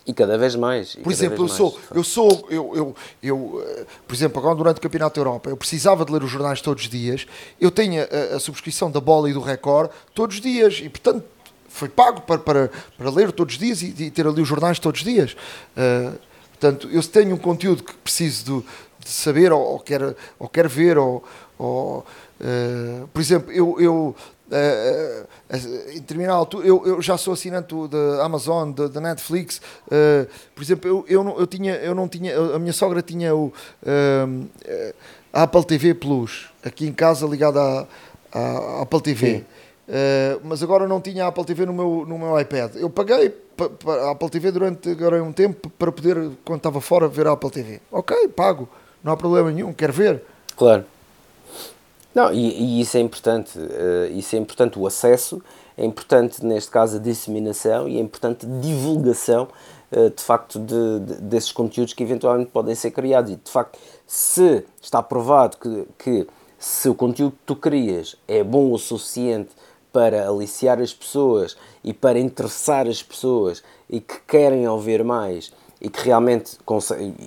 [0.07, 0.95] E cada vez mais.
[0.95, 1.85] Por exemplo, eu vez sou, mais.
[1.95, 5.57] eu sou, eu, eu, eu, eh, por exemplo, agora durante o Campeonato da Europa, eu
[5.57, 7.25] precisava de ler os jornais todos os dias,
[7.59, 11.23] eu tenho a, a subscrição da Bola e do Record todos os dias e, portanto,
[11.67, 14.77] foi pago para, para, para ler todos os dias e, e ter ali os jornais
[14.77, 15.35] todos os dias.
[15.75, 16.11] Eh,
[16.51, 18.65] portanto, eu se tenho um conteúdo que preciso do-
[18.99, 21.23] de, saber ou, ou quero, ou quero ver, ou,
[21.57, 22.05] ou,
[22.39, 24.15] eh, por exemplo, eu, eu
[24.51, 25.25] eh,
[25.89, 29.61] em determinada altura, eu, eu já sou assinante da Amazon, da Netflix.
[29.89, 33.35] eh, por exemplo, eu, eu, não, eu, tinha, eu não tinha, a minha sogra tinha
[33.35, 33.51] o
[33.85, 34.93] eh,
[35.33, 37.59] a Apple TV Plus aqui em casa ligada
[38.31, 39.43] à, à Apple TV.
[40.43, 42.75] Mas agora não tinha a Apple TV no meu, no meu iPad.
[42.75, 43.35] Eu paguei
[44.07, 47.49] a Apple TV durante agora um tempo para poder, quando estava fora, ver a Apple
[47.51, 47.81] TV.
[47.91, 48.69] Ok, pago,
[49.03, 50.23] não há problema nenhum, quero ver.
[50.55, 50.85] Claro.
[52.15, 53.59] Não, e, e isso é importante.
[53.59, 54.79] eh, isso é importante.
[54.79, 55.41] O acesso
[55.77, 59.49] é importante, neste caso, a disseminação e é importante a divulgação,
[59.91, 63.31] eh, de facto, de, de- desses conteúdos que eventualmente podem ser criados.
[63.33, 68.41] E, de facto, se está provado que, que se o conteúdo que tu crias é
[68.43, 69.49] bom o suficiente
[69.91, 75.51] para aliciar as pessoas e para interessar as pessoas e que querem ouvir mais
[75.81, 76.57] e que realmente,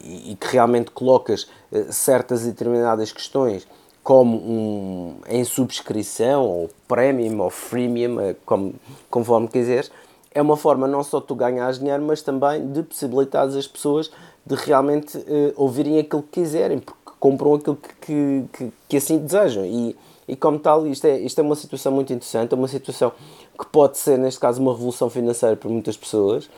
[0.05, 3.67] e que realmente colocas eh, certas e determinadas questões
[4.09, 8.75] como um, em subscrição ou premium ou freemium, eh, como,
[9.11, 9.91] conforme quiseres,
[10.35, 14.11] é uma forma não só de tu ganhares dinheiro, mas também de possibilitares as pessoas
[14.47, 19.19] de realmente eh, ouvirem aquilo que quiserem, porque compram aquilo que, que, que, que assim
[19.19, 19.67] desejam.
[19.67, 19.95] E,
[20.27, 23.13] e como tal, isto é, isto é uma situação muito interessante, é uma situação
[23.59, 26.49] que pode ser, neste caso, uma revolução financeira para muitas pessoas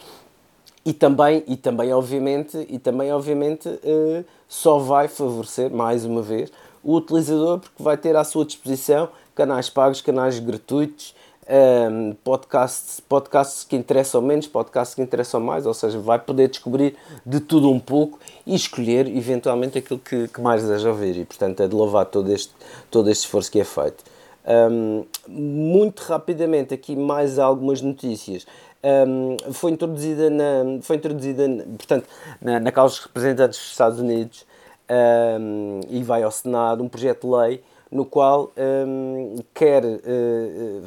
[0.84, 6.50] e também, e também obviamente, e também, obviamente eh, só vai favorecer, mais uma vez,
[6.82, 11.14] o utilizador, porque vai ter à sua disposição canais pagos, canais gratuitos,
[11.46, 16.96] ehm, podcasts, podcasts que interessam menos, podcasts que interessam mais, ou seja, vai poder descobrir
[17.24, 21.16] de tudo um pouco e escolher eventualmente aquilo que, que mais deseja ouvir.
[21.16, 22.52] E portanto é de louvar todo este,
[22.90, 24.04] todo este esforço que é feito.
[24.46, 28.46] Um, muito rapidamente, aqui mais algumas notícias.
[28.82, 32.06] Um, foi introduzida, na, foi introduzida portanto,
[32.40, 34.46] na, na Câmara dos Representantes dos Estados Unidos
[34.90, 40.84] um, e vai ao Senado um projeto de lei no qual um, quer, uh,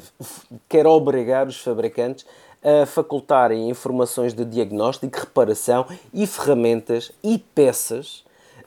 [0.70, 2.26] quer obrigar os fabricantes
[2.64, 8.24] a facultarem informações de diagnóstico, reparação e ferramentas e peças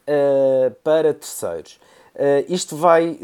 [0.07, 1.81] uh, para terceiros.
[2.15, 3.19] Uh, isto, vai,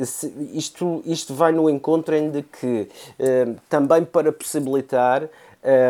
[0.52, 5.28] isto, isto vai no encontro em de que uh, também para possibilitar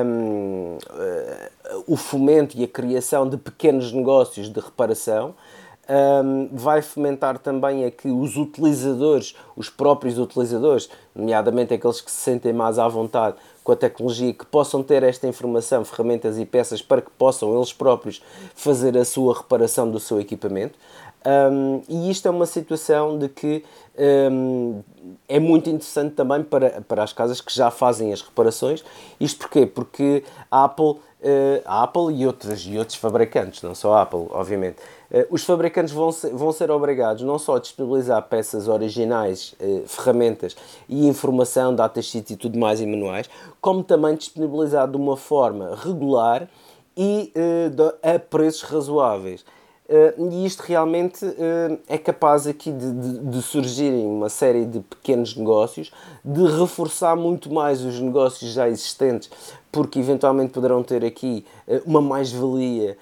[0.04, 0.76] um,
[1.86, 5.34] o fomento e a criação de pequenos negócios de reparação,
[5.88, 12.18] um, vai fomentar também a que os utilizadores, os próprios utilizadores, nomeadamente aqueles que se
[12.18, 16.82] sentem mais à vontade com a tecnologia, que possam ter esta informação, ferramentas e peças
[16.82, 18.22] para que possam eles próprios
[18.54, 20.78] fazer a sua reparação do seu equipamento.
[21.24, 23.64] Um, e isto é uma situação de que
[24.32, 24.82] um,
[25.28, 28.84] é muito interessante também para, para as casas que já fazem as reparações.
[29.20, 29.64] Isto porquê?
[29.64, 30.98] Porque a Apple, uh,
[31.64, 34.78] a Apple e, outros, e outros fabricantes, não só a Apple, obviamente,
[35.30, 40.56] os fabricantes vão ser, vão ser obrigados não só a disponibilizar peças originais, uh, ferramentas
[40.88, 43.28] e informação, datasheets e tudo mais e manuais,
[43.60, 46.48] como também disponibilizar de uma forma regular
[46.96, 47.32] e
[48.02, 49.44] a preços razoáveis.
[50.30, 51.24] E isto realmente
[51.88, 55.90] é capaz aqui de, de, de, surgirem uma série de pequenos negócios,
[56.24, 59.30] de reforçar muito mais os negócios já existentes,
[59.70, 61.44] porque eventualmente poderão ter aqui
[61.86, 62.96] uma mais-valia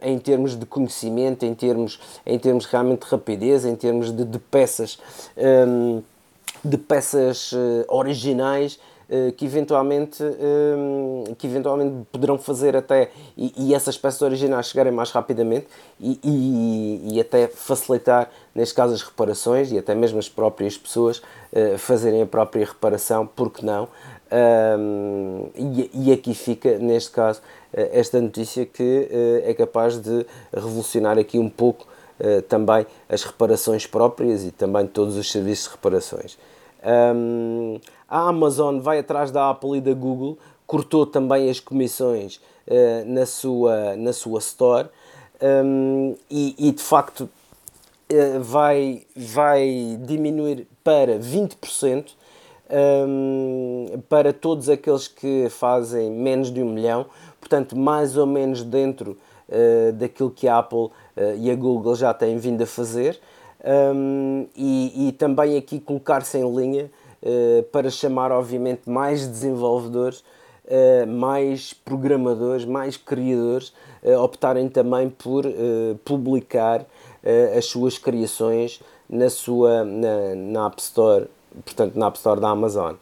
[0.00, 4.38] em termos de conhecimento, em termos, em termos realmente de rapidez, em termos de, de
[4.38, 4.98] peças,
[5.36, 6.02] um,
[6.64, 7.52] de peças
[7.88, 14.68] originais eh, que eventualmente, eh, que eventualmente poderão fazer até e, e essas peças originais
[14.68, 15.66] chegarem mais rapidamente
[16.00, 21.18] e, e, e, até facilitar, neste caso, as reparações e até mesmo as próprias pessoas
[21.18, 23.88] uh, fazerem a própria reparação, porque não?
[24.32, 25.48] Um,
[25.94, 31.38] e, aqui fica, neste caso, uh, esta notícia que uh, é capaz de revolucionar aqui
[31.38, 31.86] um pouco
[32.48, 36.38] também as reparações próprias e também todos os serviços de reparações.
[36.84, 43.04] Um, a Amazon vai atrás da Apple e da Google, cortou também as comissões uh,
[43.06, 44.88] na, sua, na sua store
[45.42, 52.12] um, e, e, de facto uh, vai, vai diminuir para 20%
[52.70, 57.06] um, para todos aqueles que fazem menos de um milhão,
[57.40, 60.90] portanto, mais ou menos dentro uh, daquilo que a Apple
[61.38, 63.20] e a Google já têm vindo a fazer.
[63.64, 66.90] Um, e, e, também aqui colocar-se em linha
[67.22, 70.22] uh, para chamar, obviamente, mais desenvolvedores,
[70.66, 75.44] uh, mais programadores, mais criadores uh, optarem também por
[76.04, 76.84] publicar
[77.56, 81.26] as suas criações na sua na, na, App Store,
[81.64, 82.94] portanto, na App Store da Amazon.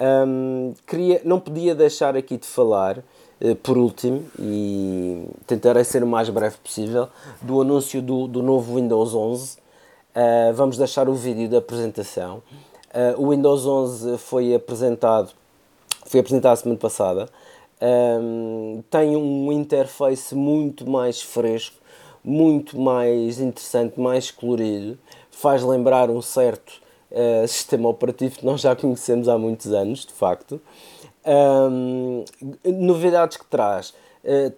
[0.00, 3.02] Um, queria, não podia deixar aqui de falar
[3.64, 7.08] por último, e tentarei ser o mais breve possível,
[7.40, 9.56] do anúncio do, do novo Windows 11,
[10.12, 12.42] Uh, vamos deixar o vídeo da apresentação.
[12.92, 15.32] Uh, o Windows 11 foi apresentado,
[16.04, 17.30] foi apresentado semana passada.
[17.80, 21.76] Um, tem um interface muito mais fresco,
[22.22, 24.98] muito mais interessante, mais colorido.
[25.30, 26.74] Faz lembrar um certo
[27.12, 30.60] uh, sistema operativo que nós já conhecemos há muitos anos, de facto.
[31.24, 32.24] Um,
[32.64, 33.94] novidades que traz.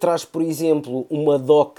[0.00, 1.78] traz, por exemplo, uma dock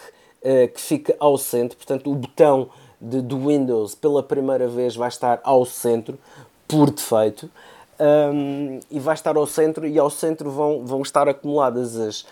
[0.75, 2.69] que fica ao centro, portanto, o botão
[3.01, 6.19] de, do Windows pela primeira vez vai estar ao centro,
[6.67, 7.49] por defeito.
[7.97, 12.27] Um, e vai estar ao centro e ao centro vão, vão estar acumuladas as, uh,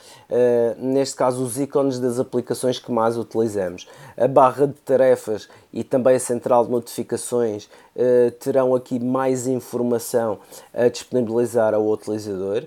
[0.77, 3.87] neste caso os ícones das aplicações que mais utilizamos.
[4.17, 10.39] A barra de tarefas e também a central de notificações uh, terão aqui mais informação
[10.73, 12.63] a disponibilizar ao utilizador.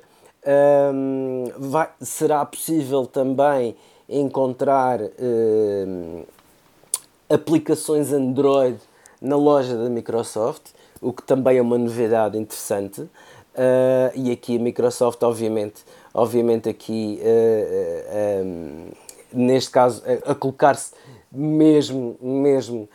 [0.46, 3.76] Um, vai, será possível também
[4.08, 6.26] encontrar uh,
[7.28, 8.78] aplicações Android
[9.20, 10.70] na loja da Microsoft,
[11.00, 13.00] o que também é uma novidade interessante.
[13.56, 15.82] Uh, e aqui a Microsoft, obviamente,
[16.12, 18.88] obviamente aqui, uh, uh, um,
[19.32, 20.92] neste caso, a, a colocar-se
[21.32, 22.88] mesmo, mesmo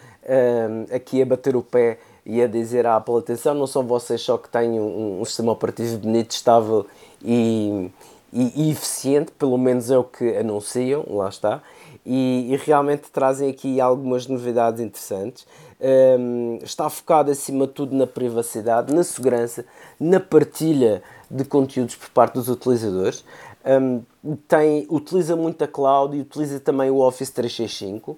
[0.94, 4.38] aqui a bater o pé e a dizer à Apple, atenção, não são vocês só
[4.38, 6.86] que têm um, um sistema operativo bonito, estável
[7.24, 7.90] e,
[8.32, 11.62] e, e eficiente, pelo menos é o que anunciam, lá está,
[12.06, 15.46] e, e realmente trazem aqui algumas novidades interessantes.
[15.84, 19.66] Um, está focado acima de tudo na privacidade, na segurança,
[20.00, 23.26] na partilha de conteúdos por parte dos utilizadores.
[23.66, 24.04] Um,
[24.48, 28.12] tem, utiliza muito a cloud e utiliza também o Office 365.
[28.12, 28.18] Uh,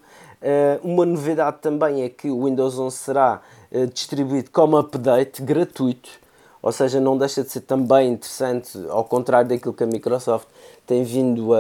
[0.84, 3.42] uma novidade também é que o Windows 11 será
[3.72, 6.10] uh, distribuído como update gratuito,
[6.62, 10.48] ou seja, não deixa de ser também interessante, ao contrário daquilo que a Microsoft
[10.86, 11.60] tem vindo a,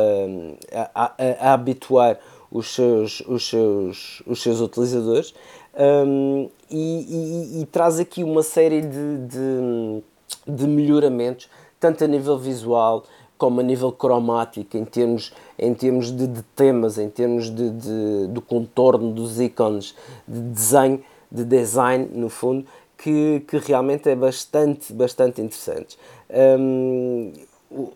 [0.94, 2.20] a, a, a habituar
[2.52, 5.34] os seus, os seus, os seus utilizadores
[5.76, 10.04] um, e, e, e, traz aqui uma série de, de,
[10.48, 11.50] de, melhoramentos,
[11.80, 13.04] tanto a nível visual
[13.38, 18.28] como a nível cromático, em termos, em termos de, de temas, em termos de, de,
[18.30, 19.96] do contorno dos ícones,
[20.28, 22.66] de desenho, de design, no fundo,
[22.98, 25.98] que, que realmente é bastante, bastante interessante.
[26.30, 27.34] Um,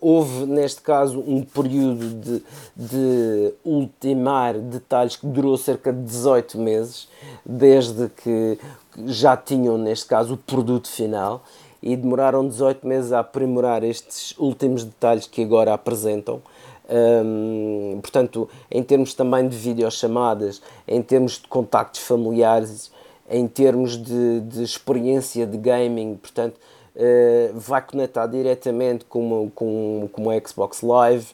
[0.00, 2.42] houve, neste caso, um período de,
[2.76, 7.08] de ultimar detalhes que durou cerca de 18 meses,
[7.44, 8.58] desde que
[9.06, 11.44] já tinham, neste caso, o produto final
[11.82, 16.42] e demoraram 18 meses a aprimorar estes últimos detalhes que agora apresentam.
[16.90, 22.90] Um, portanto, em termos também de videochamadas, em termos de contactos familiares,
[23.30, 26.58] em termos de, de experiência de gaming, portanto,
[26.98, 31.28] uh, vai conectar diretamente com, com, com o Xbox Live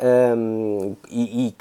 [0.00, 1.54] um, e, e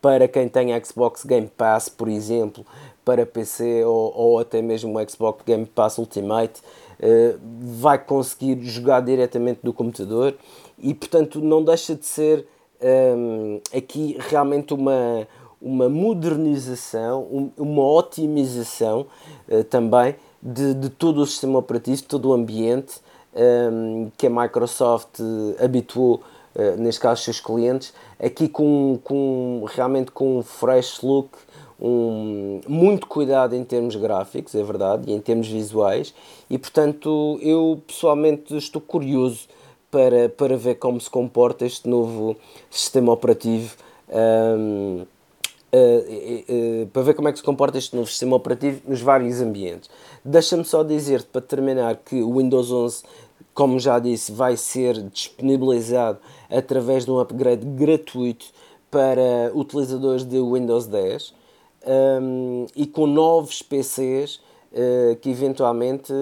[0.00, 2.64] para quem tem Xbox Game Pass, por exemplo,
[3.04, 6.60] para PC ou, ou até mesmo o Xbox Game Pass Ultimate,
[7.00, 10.34] uh, vai conseguir jogar diretamente do computador
[10.78, 12.46] e, portanto, não deixa de ser
[12.80, 15.26] um, aqui realmente uma,
[15.60, 19.06] uma modernização, um, uma otimização
[19.48, 23.00] uh, também de, de todo o sistema operativo, de todo o ambiente
[23.34, 25.20] um, que a Microsoft
[25.62, 26.22] habituou
[26.52, 31.30] Uh, neste caso os seus clientes, aqui com, com realmente com um fresh look,
[31.80, 36.12] um, muito cuidado em termos gráficos, é verdade, e em termos visuais,
[36.50, 39.46] e portanto eu pessoalmente estou curioso
[39.92, 42.36] para, para ver como se comporta este novo
[42.68, 43.76] sistema operativo.
[44.08, 45.06] Um,
[45.72, 49.00] Uh, uh, uh, para ver como é que se comporta este novo sistema operativo nos
[49.00, 49.88] vários ambientes.
[50.24, 53.04] Deixa-me só dizer para terminar que o Windows 11,
[53.54, 56.18] como já disse, vai ser disponibilizado
[56.50, 58.46] através de um upgrade gratuito
[58.90, 61.34] para utilizadores de Windows 10
[61.86, 64.40] um, e com novos PCs
[64.72, 66.12] uh, que eventualmente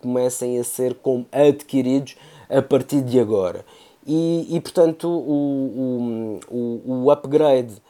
[0.00, 0.96] comecem a ser
[1.32, 2.14] adquiridos
[2.48, 3.64] a partir de agora.
[4.06, 7.82] E, e portanto, o, o, o upgrade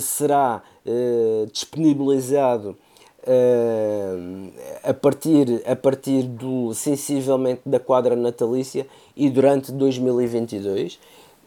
[0.00, 2.76] será uh, disponibilizado
[3.24, 4.52] uh,
[4.82, 10.98] a, partir, a partir do sensivelmente da quadra natalícia e durante 2022.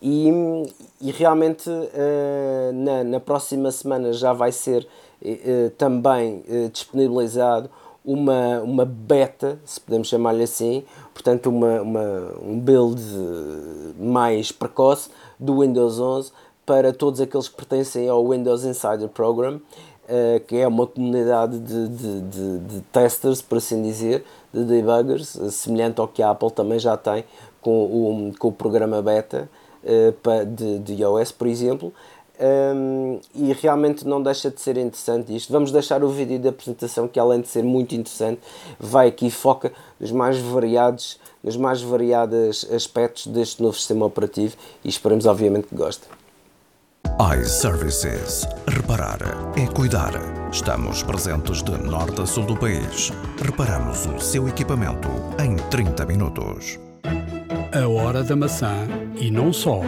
[0.01, 0.29] E,
[1.01, 1.69] e realmente
[2.73, 4.85] na, na próxima semana já vai ser
[5.77, 7.71] também disponibilizado
[8.05, 13.01] uma, uma beta, se podemos chamar-lhe assim, portanto uma, uma, um build
[13.97, 15.09] mais precoce
[15.39, 16.31] do Windows 11
[16.65, 21.87] para todos aqueles que pertencem ao Windows Insider Program, uh, que é uma comunidade de,
[21.87, 26.79] de, de, de, testers, por assim dizer, de debuggers, semelhante ao que a Apple também
[26.79, 27.23] já tem
[27.61, 29.49] com o, com o programa beta
[29.83, 31.93] uh, de, de iOS, por exemplo.
[32.37, 35.53] Um, e realmente não deixa de ser interessante isto.
[35.53, 38.41] Vamos deixar o vídeo da apresentação que além de ser muito interessante,
[38.77, 44.89] vai aqui foca nos mais variados, nos mais variados aspectos deste novo sistema operativo e
[44.89, 46.09] esperamos obviamente que gostem
[47.39, 48.47] iServices.
[48.67, 49.19] Reparar
[49.57, 50.11] é cuidar.
[50.51, 53.11] Estamos presentes de norte a sul do país.
[53.41, 55.07] Reparamos o seu equipamento
[55.39, 56.79] em 30 minutos.
[57.73, 59.81] A hora da maçã e não só.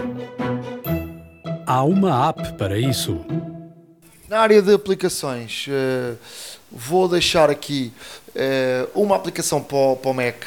[1.65, 3.25] Há uma app para isso.
[4.29, 6.17] Na área de aplicações, uh,
[6.71, 7.93] vou deixar aqui
[8.29, 10.45] uh, uma aplicação para o, para o Mac.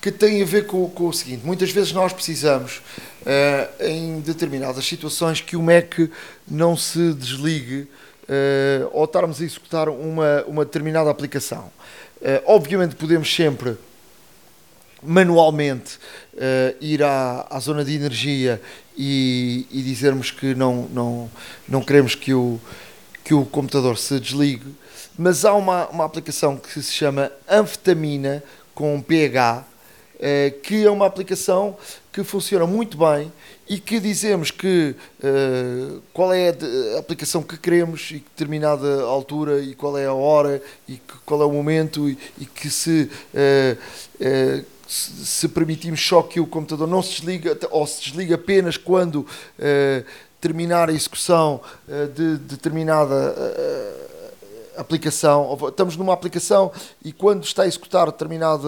[0.00, 2.80] Uh, que tem a ver com, com, o seguinte: muitas vezes nós precisamos,
[3.22, 5.94] uh, em determinadas situações, que o Mac
[6.48, 11.70] não se desligue uh, ou estarmos a executar uma, uma determinada aplicação.
[12.20, 13.76] Uh, obviamente, podemos sempre
[15.02, 15.98] manualmente
[16.78, 18.60] ir à, à zona de energia
[18.94, 21.30] e, e dizermos que não, não,
[21.66, 22.60] não queremos que o,
[23.24, 24.74] que o computador se desligue,
[25.18, 28.44] mas há uma, uma aplicação que se chama Anfetamina
[28.74, 29.69] com pH
[30.22, 31.78] eh, que é uma aplicação
[32.12, 33.32] que funciona muito bem
[33.66, 36.48] e que dizemos que uh, qual é
[36.96, 41.14] a aplicação que queremos e que determinada altura e qual é a hora e que,
[41.24, 43.78] qual é o momento e, e que se, uh,
[44.20, 49.24] uh, se permitimos só que o computador não se desliga ou se desliga apenas quando
[50.40, 51.60] terminar a execução
[52.12, 53.34] de determinada
[54.80, 56.72] aplicação, estamos numa aplicação
[57.04, 58.66] e quando está a executar determinado,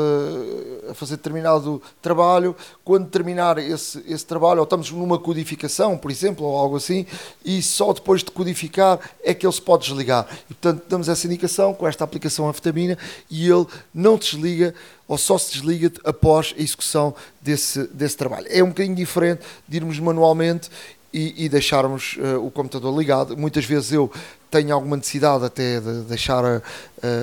[0.88, 2.54] a fazer determinado trabalho,
[2.84, 7.06] quando terminar esse, esse trabalho, ou estamos numa codificação, por exemplo, ou algo assim,
[7.44, 10.26] e só depois de codificar é que ele se pode desligar.
[10.50, 12.98] E, portanto, damos essa indicação com esta aplicação anfetamina
[13.30, 14.74] e ele não desliga
[15.08, 18.46] ou só se desliga após a execução desse, desse trabalho.
[18.48, 20.70] É um bocadinho diferente de irmos manualmente
[21.12, 23.36] e, e deixarmos uh, o computador ligado.
[23.36, 24.10] Muitas vezes eu
[24.52, 26.62] tenho alguma necessidade até de deixar a,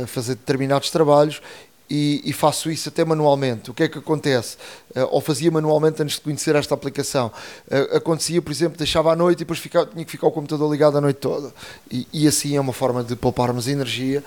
[0.04, 1.40] a fazer determinados trabalhos
[1.88, 3.72] e, e, faço isso até manualmente.
[3.72, 4.58] O que é que acontece?
[4.96, 7.32] Uh, ou fazia manualmente antes de conhecer esta aplicação.
[7.68, 10.98] Uh, acontecia, por exemplo, deixava à noite e depois tinha que ficar o computador ligado
[10.98, 11.52] a noite toda.
[11.90, 14.24] E, e assim é uma forma de pouparmos energia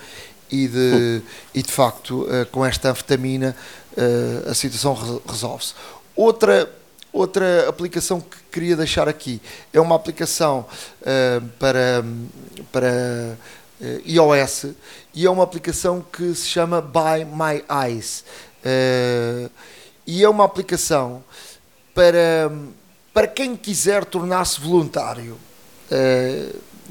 [0.51, 1.23] e de,
[1.55, 3.55] e de facto, uh, com esta anfetamina,
[4.49, 4.95] a situação
[5.27, 5.75] resolve-se.
[6.17, 6.69] Outra
[7.13, 9.39] Outra aplicação que queria deixar aqui
[9.71, 10.65] é uma aplicação
[11.03, 12.03] uh, para,
[12.73, 13.37] para
[13.79, 14.69] uh, iOS
[15.13, 18.25] e é uma aplicação que se chama By My Eyes.
[18.65, 19.51] Uh,
[20.07, 21.23] e é uma aplicação
[21.95, 22.51] para,
[23.13, 25.37] para quem quiser tornar-se voluntário.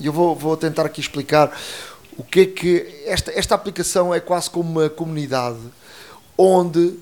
[0.02, 1.52] eu vou, vou tentar aqui explicar
[2.16, 3.04] o que é que.
[3.06, 5.60] Esta, esta aplicação é quase como uma comunidade
[6.38, 6.98] onde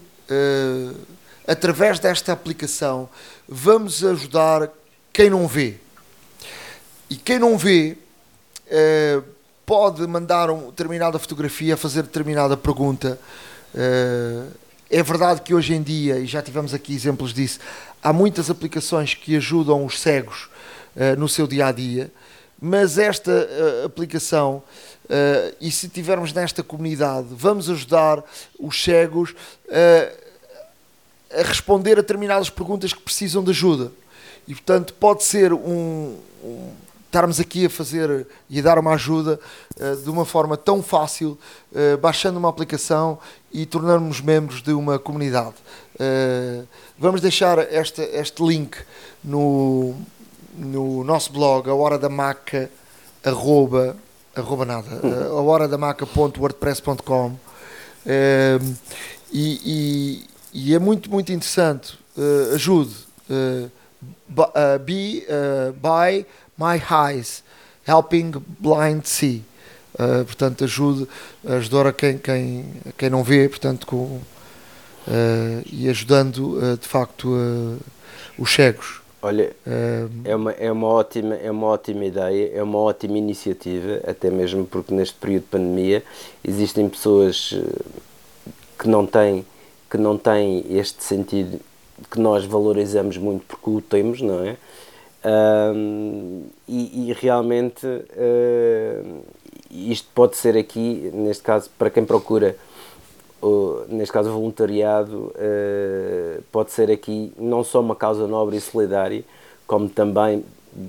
[1.50, 3.10] através desta aplicação,
[3.47, 4.70] vamos ajudar
[5.12, 5.78] quem não vê.
[7.10, 7.97] e quem não vê
[8.68, 9.24] uh,
[9.66, 13.20] pode mandar uma determinada fotografia, fazer determinada pergunta.
[13.74, 14.52] Uh,
[14.91, 17.60] é verdade que hoje em dia, e já tivemos aqui exemplos disso,
[18.02, 20.50] há muitas aplicações que ajudam os cegos
[20.95, 22.12] uh, no seu dia a dia,
[22.62, 24.62] mas esta uh, aplicação,
[25.06, 28.24] uh, e se tivermos nesta comunidade, vamos ajudar
[28.60, 29.34] os cegos
[31.32, 33.91] a responder a determinadas perguntas que precisam de ajuda.
[34.47, 36.71] E portanto, pode ser um, um
[37.09, 39.39] estarmos aqui a fazer e a dar uma ajuda
[39.80, 41.38] uh, de uma forma tão fácil,
[41.71, 43.17] uh, baixando uma aplicação
[43.51, 45.55] e tornarmos membros de uma comunidade.
[45.95, 46.67] Uh,
[46.99, 48.77] vamos deixar este, este link
[49.23, 49.95] no,
[50.55, 52.69] no nosso blog, a hora da maca,
[53.23, 53.97] arroba,
[54.36, 54.88] arroba nada,
[55.32, 57.36] a hora da maca.wordpress.com
[59.34, 61.97] e, e, é muito, muito interessante.
[62.54, 62.95] ajude.
[63.30, 63.70] Uh,
[64.86, 65.26] be,
[65.82, 66.26] by
[66.58, 67.43] My Eyes,
[67.86, 69.43] Helping Blind See.
[69.95, 71.08] Uh, portanto, ajude,
[71.45, 72.66] ajudar a quem, quem,
[72.97, 74.22] quem não vê, portanto, com, uh,
[75.66, 77.28] e ajudando uh, de facto
[78.38, 79.02] os cegos.
[79.22, 79.54] Olha,
[80.24, 84.66] é, uma, é, uma ótima, é uma ótima ideia, é uma ótima iniciativa, até mesmo
[84.66, 86.04] porque neste período de pandemia
[86.41, 87.54] existem pessoas
[88.78, 89.45] que não têm,
[89.90, 91.60] que não têm este sentido
[92.10, 94.58] que nós valorizamos muito porque o temos, não é?
[95.22, 99.24] Um, e, e, realmente uh,
[99.70, 102.56] isto pode ser aqui, neste caso, para quem procura,
[103.42, 109.24] uh, neste caso, voluntariado, uh, pode ser aqui não só uma causa nobre e solidária,
[109.68, 110.46] como também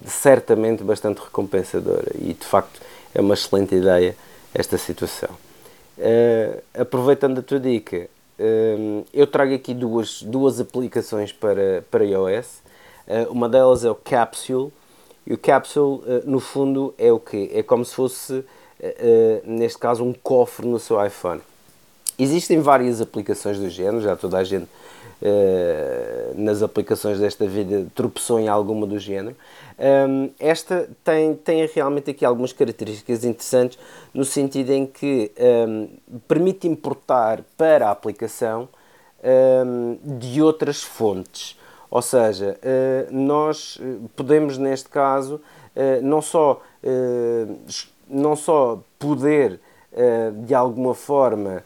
[0.07, 2.13] certamente bastante recompensadora.
[2.15, 2.81] E de facto
[3.13, 4.15] é uma excelente ideia
[4.55, 5.31] esta situação.
[5.99, 8.09] Uh, aproveitando a tua dica,
[9.13, 12.63] eu trago aqui duas, duas aplicações para, para iOS.
[13.07, 14.73] Eh, uma delas é o Capsule,
[15.27, 17.51] e o Capsule, eh, no fundo, é o quê?
[17.53, 18.45] É como se fosse,
[18.79, 21.41] eh, neste caso, um cofre no seu iPhone.
[22.19, 24.69] Existem várias aplicações do género, já toda a gente
[26.37, 29.37] nas aplicações desta vida tropeçou em alguma do género.
[30.39, 33.79] Esta tem, tem realmente aqui algumas características interessantes,
[34.15, 35.31] no sentido em que
[36.27, 38.69] permite importar para a aplicação
[40.03, 41.59] de outras fontes.
[41.91, 45.41] Ou seja, eh, nós eh, podemos, neste caso,
[45.75, 46.63] eh, não só,
[48.09, 49.61] não só poder,
[50.45, 51.65] de alguma forma,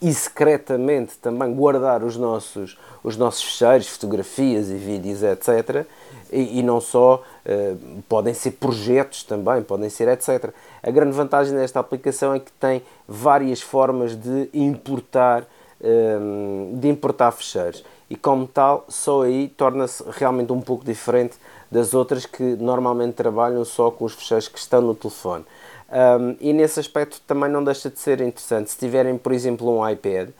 [0.00, 5.86] e secretamente também guardar os nossos, os nossos fecheiros, fotografias e vídeos, etc.
[6.32, 10.52] E, e não só, uh, podem ser projetos também, podem ser etc.
[10.82, 15.46] A grande vantagem desta aplicação é que tem várias formas de importar
[15.82, 21.38] Ehm, de importar fecheiros e como tal só aí torna-se realmente um pouco diferente
[21.70, 25.42] das outras que normalmente trabalham só com os fecheiros que estão no telefone.
[25.90, 28.70] Um, e nesse aspecto também não deixa de ser interessante.
[28.70, 30.30] Se tiverem, por exemplo, um iPad,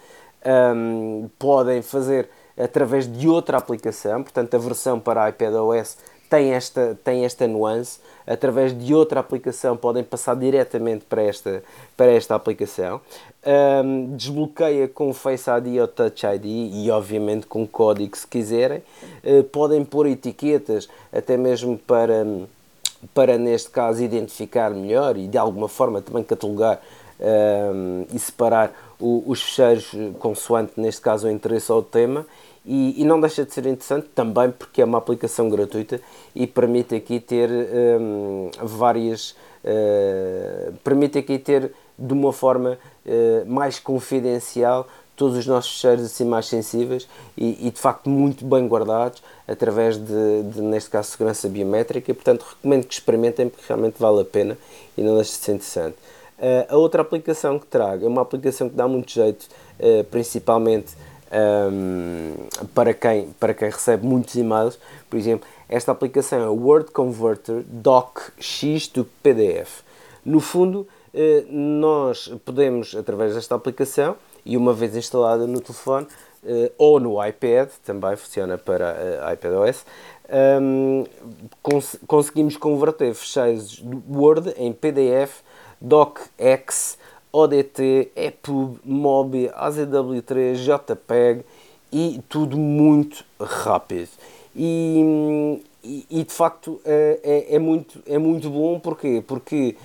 [0.75, 5.97] um, podem fazer através de outra aplicação, portanto, a versão para iPad OS
[6.31, 7.99] tem esta, tem esta nuance.
[8.25, 11.65] Através de outra aplicação podem passar diretamente para esta,
[11.97, 13.01] para esta aplicação.
[13.85, 18.83] Um, desbloqueia com Face ID ou Touch ID e obviamente com código se quiserem.
[19.25, 22.25] Uh, podem pôr etiquetas até mesmo para,
[23.15, 26.81] para neste caso identificar melhor e de alguma forma também catalogar
[27.21, 32.27] um, e separar o, os fecheiros consoante neste caso o interesse ou o tema
[32.65, 36.01] e, e, não deixa de ser interessante também porque é uma aplicação gratuita
[36.35, 39.35] e permite aqui ter um, várias.
[39.63, 44.87] Uh, permite aqui ter de uma forma uh, mais confidencial
[45.21, 47.07] todos os nossos fecheiros assim mais sensíveis
[47.37, 52.47] e, e, de facto muito bem guardados através de, de, neste caso segurança biométrica portanto
[52.49, 54.57] recomendo que experimentem porque realmente vale a pena
[54.97, 55.97] e não deixa de ser interessante
[56.39, 59.47] uh, a outra aplicação que trago é uma aplicação que dá muito jeito
[59.79, 60.95] uh, principalmente
[61.31, 62.35] um,
[62.75, 64.77] para, quem, para quem recebe muitos e-mails.
[65.09, 69.83] Por exemplo, esta aplicação é Word Converter DocX to PDF.
[70.25, 74.17] No fundo, eh, nós podemos, através desta aplicação,
[74.51, 76.09] e uma vez instalada no telefone,
[76.45, 79.85] eh, ou no iPad, também funciona para uh, iPadOS,
[80.61, 81.05] um,
[81.63, 83.81] cons conseguimos converter fecheiros
[84.11, 85.43] Word em PDF,
[85.81, 86.99] DocX
[87.33, 91.45] ODT, EPUB, MOBI, AZW3, JPEG
[91.93, 94.09] e tudo muito rápido.
[94.57, 99.23] E, e, e de facto é, é, é, muito, é muito bom porquê?
[99.25, 99.77] porque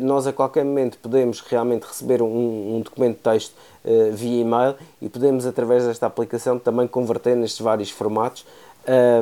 [0.00, 3.54] nós a qualquer momento podemos realmente receber um, um documento de texto
[3.84, 8.46] é, via e-mail e podemos através desta aplicação também converter nestes vários formatos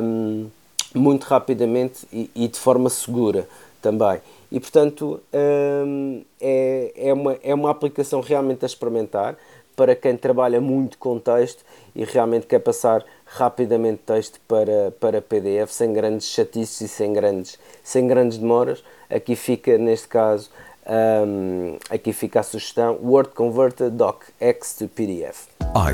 [0.03, 0.47] um,
[0.93, 3.47] muito rapidamente e, e de forma segura
[3.81, 4.21] também.
[4.51, 9.35] E portanto hum, é, é, uma, é uma aplicação realmente a experimentar
[9.75, 11.63] para quem trabalha muito com texto
[11.95, 17.57] e realmente quer passar rapidamente texto para, para PDF sem grandes chatices e sem grandes,
[17.83, 18.83] sem grandes demoras.
[19.09, 20.49] Aqui fica, neste caso,
[20.91, 25.47] um, aqui fica a sugestão Word Converter DocX to PDF.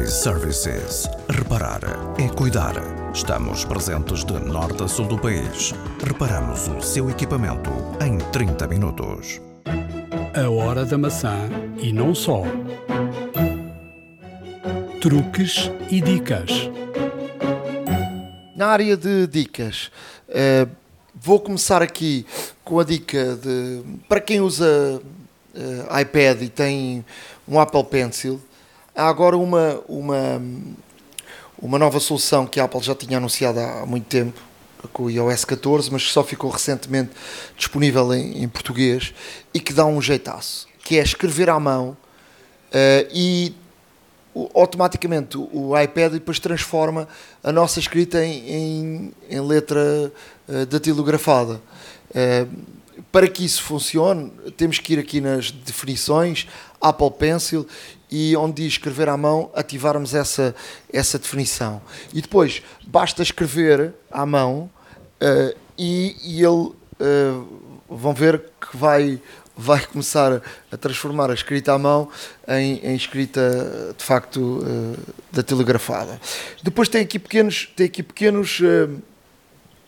[0.04, 1.08] iServices.
[1.30, 1.82] Reparar
[2.20, 2.74] é cuidar.
[3.14, 5.74] Estamos presentes de norte a sul do país.
[6.04, 7.70] Reparamos o seu equipamento
[8.04, 9.40] em 30 minutos.
[10.36, 12.42] A hora da maçã e não só.
[15.00, 16.72] Truques e dicas.
[18.56, 19.92] Na área de dicas,
[20.30, 20.68] uh,
[21.28, 22.26] vou começar aqui
[22.64, 25.02] com a dica de para quem usa
[25.54, 27.04] uh, iPad e tem
[27.46, 28.40] um Apple Pencil,
[28.96, 30.42] há agora uma, uma,
[31.62, 34.40] uma nova solução que a Apple já tinha anunciado há muito tempo
[34.94, 37.12] com o iOS 14, mas que só ficou recentemente
[37.58, 39.14] disponível em, em português
[39.54, 43.54] e que dá um jeitaço, que é escrever à mão uh, e
[44.54, 47.08] automaticamente o iPad depois transforma
[47.44, 50.12] a nossa escrita em, em, em letra
[50.48, 51.62] uh, datilografada.
[52.10, 52.78] Uh,
[53.12, 56.48] para que isso funcione, temos que ir aqui nas definições,
[56.82, 57.68] Apple Pencil,
[58.10, 60.56] e onde diz escrever à mão, ativarmos essa,
[60.92, 61.82] essa definição.
[62.14, 64.70] E depois, basta escrever à mão
[65.22, 66.72] uh, e, e, ele,
[67.90, 69.22] vão ver que vai,
[69.58, 70.42] vai começar
[70.72, 72.10] a transformar a escrita à mão
[72.48, 74.98] em, em escrita, de facto, uh,
[75.32, 76.20] da telegrafada.
[76.64, 77.70] Depois tem aqui pequenos...
[77.76, 78.62] Tem aqui pequenos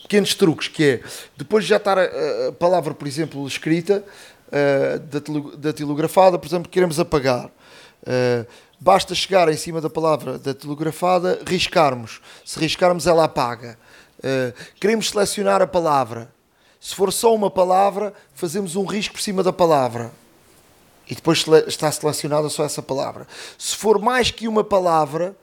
[0.09, 1.01] pequenos truques, que é,
[1.37, 2.03] depois de já estar a,
[2.47, 4.03] a palavra, por exemplo, escrita,
[4.47, 7.45] uh, da, tilografada, por exemplo, queremos apagar.
[7.45, 8.45] Uh,
[8.79, 12.21] basta chegar em cima da palavra da tilografada, riscarmos.
[12.43, 13.77] Se riscarmos, ela apaga.
[14.17, 16.31] Uh, queremos selecionar a palavra.
[16.79, 20.11] Se for só uma palavra, fazemos um risco por cima da palavra.
[21.07, 23.27] E depois está selecionada só essa palavra.
[23.57, 25.35] Se for mais que uma palavra,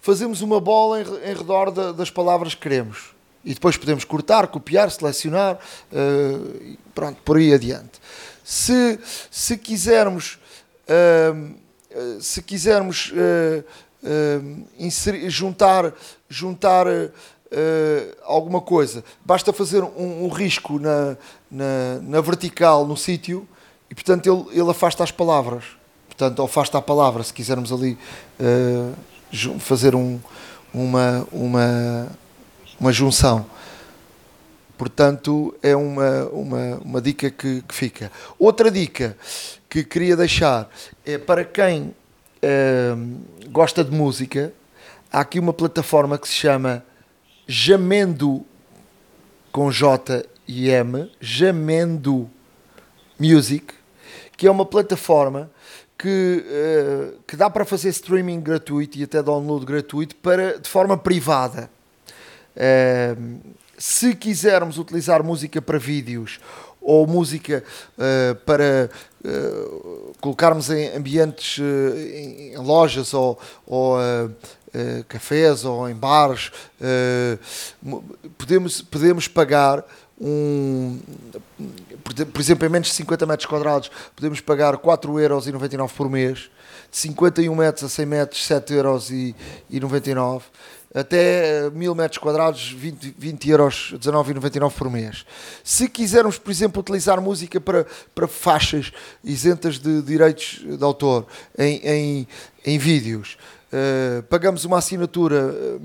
[0.00, 3.16] fazemos uma bola em, redor da, das palavras que queremos
[3.46, 5.56] e depois podemos cortar, copiar, selecionar,
[5.92, 8.00] uh, pronto, por aí adiante.
[8.42, 8.98] Se,
[9.30, 10.36] se quisermos,
[10.88, 13.64] uh, se quisermos uh,
[14.76, 15.94] inserir, juntar,
[16.28, 16.86] juntar
[18.24, 21.16] alguma coisa, basta fazer um, um risco na,
[21.50, 23.46] na, na, vertical no sítio
[23.90, 25.64] e, portanto, ele, ele afasta as palavras.
[26.08, 27.98] Portanto, afasta a palavra, se quisermos ali
[29.60, 30.18] fazer um,
[30.72, 32.08] uma, uma
[32.78, 33.46] uma junção.
[34.76, 38.12] Portanto, é uma, uma, uma dica que, que, fica.
[38.38, 39.16] Outra dica
[39.68, 40.68] que queria deixar
[41.04, 41.94] é para quem
[42.42, 44.52] uh, gosta de música,
[45.10, 46.84] há aqui uma plataforma que se chama
[47.46, 48.44] Jamendo
[49.52, 52.28] com J e M, Jamendo
[53.18, 53.72] Music,
[54.36, 55.50] que é uma plataforma
[55.98, 60.96] que, uh, que dá para fazer streaming gratuito e até download gratuito para, de forma
[60.96, 61.70] privada.
[62.56, 63.38] Uh,
[63.78, 66.40] se quisermos utilizar música para vídeos
[66.80, 67.64] ou música
[67.98, 68.90] uh, para
[70.20, 73.36] colocarmos em ambientes, em, em, lojas ou,
[73.66, 73.96] ou
[75.08, 76.50] cafés ou em bares,
[78.36, 79.84] podemos, podemos pagar
[80.20, 80.98] um,
[82.32, 86.50] por exemplo, em menos de 50 metros quadrados, podemos pagar 4,99€ por mês,
[86.90, 90.42] de 51 metros a 100 metros, 7,99€
[90.94, 95.26] até 1000 metros quadrados, 20, 20 euros, 19,99 por mês.
[95.62, 101.26] Se quisermos, por exemplo, utilizar música para, para faixas isentas de direitos de autor
[101.58, 102.28] em, em,
[102.64, 103.36] em vídeos,
[103.72, 105.78] uh, pagamos uma assinatura eh,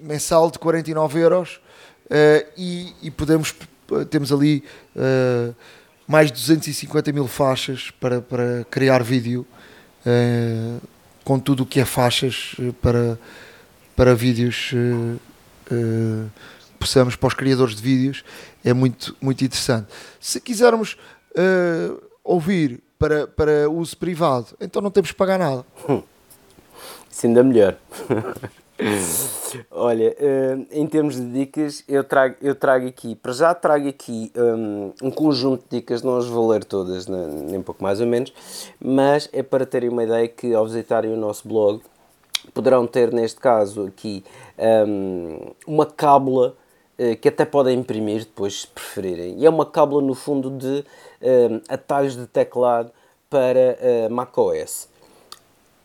[0.00, 1.60] mensal de 49 euros
[2.06, 3.54] uh, e, e, podemos,
[4.10, 4.64] temos ali
[4.96, 5.54] uh,
[6.06, 9.46] mais de 250 mil faixas para, para criar vídeo
[11.24, 13.16] com tudo o que é faixas para
[13.94, 14.72] para vídeos
[16.76, 18.24] possamos, para os criadores de vídeos,
[18.64, 19.86] é muito, muito interessante.
[20.18, 20.96] Se quisermos
[22.24, 25.64] ouvir para, para uso privado, então não temos que pagar nada.
[27.12, 27.76] Isso ainda melhor.
[29.70, 30.16] Olha,
[30.70, 35.10] em termos de dicas, eu trago, eu trago aqui, para já trago aqui um, um
[35.10, 38.32] conjunto de dicas, não as vou ler todas, nem pouco mais ou menos,
[38.80, 41.82] mas é para terem uma ideia que ao visitarem o nosso blog,
[42.54, 44.24] poderão ter neste caso aqui
[44.88, 46.56] um, uma cábula
[46.98, 49.38] uh, que até podem imprimir depois se preferirem.
[49.38, 50.84] E é uma cábula no fundo de
[51.22, 52.90] um, atalhos de teclado
[53.28, 54.88] para uh, macOS.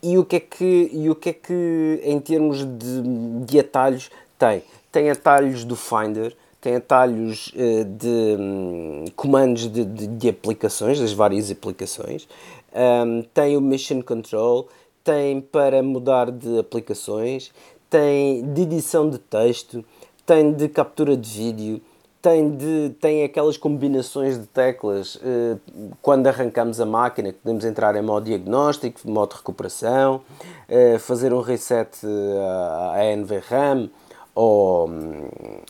[0.01, 4.09] E o que é que, e o que, é que em termos de, de atalhos
[4.37, 4.63] tem?
[4.91, 11.13] Tem atalhos do Finder, tem atalhos uh, de um, comandos de, de, de, aplicações, das
[11.13, 12.27] várias aplicações,
[12.73, 14.67] um, tem o Mission Control,
[15.03, 17.51] tem para mudar de aplicações,
[17.89, 19.83] tem de edição de texto,
[20.25, 21.81] tem de captura de vídeo,
[22.27, 25.55] tem, de, tem aquelas combinações de teclas eh,
[26.01, 30.19] quando arrancamos a máquina, que podemos entrar em modo diagnóstico, modo recuperação,
[30.67, 33.89] eh, fazer um reset à, à NVRAM
[34.35, 34.89] ou,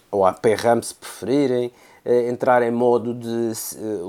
[0.10, 1.72] ou à PRAM se preferirem,
[2.04, 3.52] eh, entrar em modo de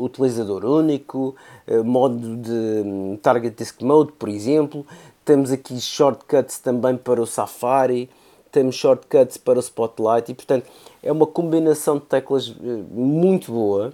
[0.01, 1.37] utilizador único,
[1.85, 4.87] modo de hum, Target Disk Mode, por exemplo.
[5.23, 8.09] Temos aqui shortcuts também para o Safari,
[8.51, 10.67] temos shortcuts para o Spotlight e, portanto,
[11.03, 13.93] é uma combinação de teclas eh, muito boa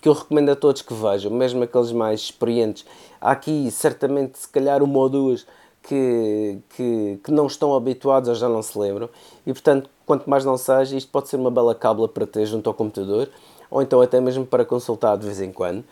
[0.00, 2.84] que eu recomendo a todos que vejam, mesmo aqueles mais experientes.
[3.20, 5.46] Há aqui certamente se calhar uma ou duas
[5.84, 9.08] que, que, que não estão habituados ou já não se lembram
[9.46, 12.68] e portanto quanto mais não seja isto pode ser uma bela cábula para ter junto
[12.68, 13.28] ao computador
[13.70, 15.84] ou então até mesmo para consultar de vez em quando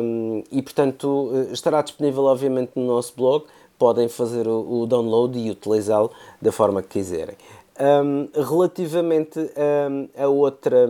[0.00, 3.44] um, e portanto eh, estará disponível obviamente no nosso blog
[3.78, 6.10] podem fazer o, o download e utilizá-lo
[6.42, 7.36] da forma que quiserem.
[7.80, 10.88] Um, relativamente um, a outra,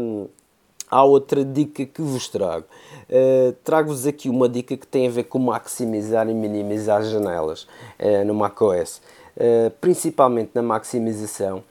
[0.90, 2.64] à outra dica que vos trago,
[3.10, 7.64] uh, trago-vos aqui uma dica que tem a ver com maximizar e minimizar janelas
[8.00, 9.02] uh, no macOS.
[9.36, 11.62] Uh, principalmente na maximização,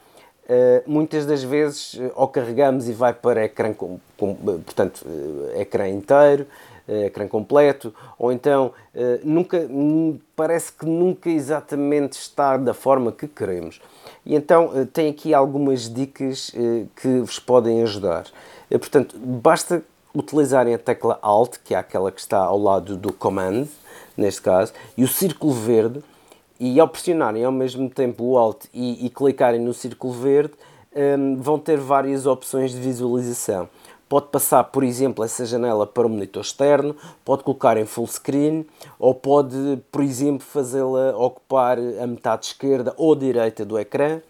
[0.85, 5.05] muitas das vezes ou carregamos e vai para ecrã, com, com portanto,
[5.57, 6.47] ecrã inteiro,
[6.87, 8.71] ecrã completo, ou então
[9.23, 9.67] nunca,
[10.35, 13.81] parece que nunca exatamente está da forma que queremos.
[14.27, 18.25] E então eh, tem aqui algumas dicas eh, que vos podem ajudar.
[18.69, 19.81] Eh, portanto, basta
[20.13, 23.67] utilizarem a tecla Alt, que é aquela que está ao lado do Command,
[24.17, 26.03] neste caso, e o círculo verde,
[26.59, 30.53] e ao pressionarem ao mesmo tempo o Alt e, e clicarem no círculo verde,
[30.93, 33.69] um, vão ter várias opções de visualização.
[34.09, 36.95] Pode passar, por exemplo, essa janela para o monitor externo,
[37.25, 38.65] pode colocar em full screen
[38.97, 44.21] ou pode, por exemplo, fazê-la ocupar a metade esquerda ou direita do ecrã.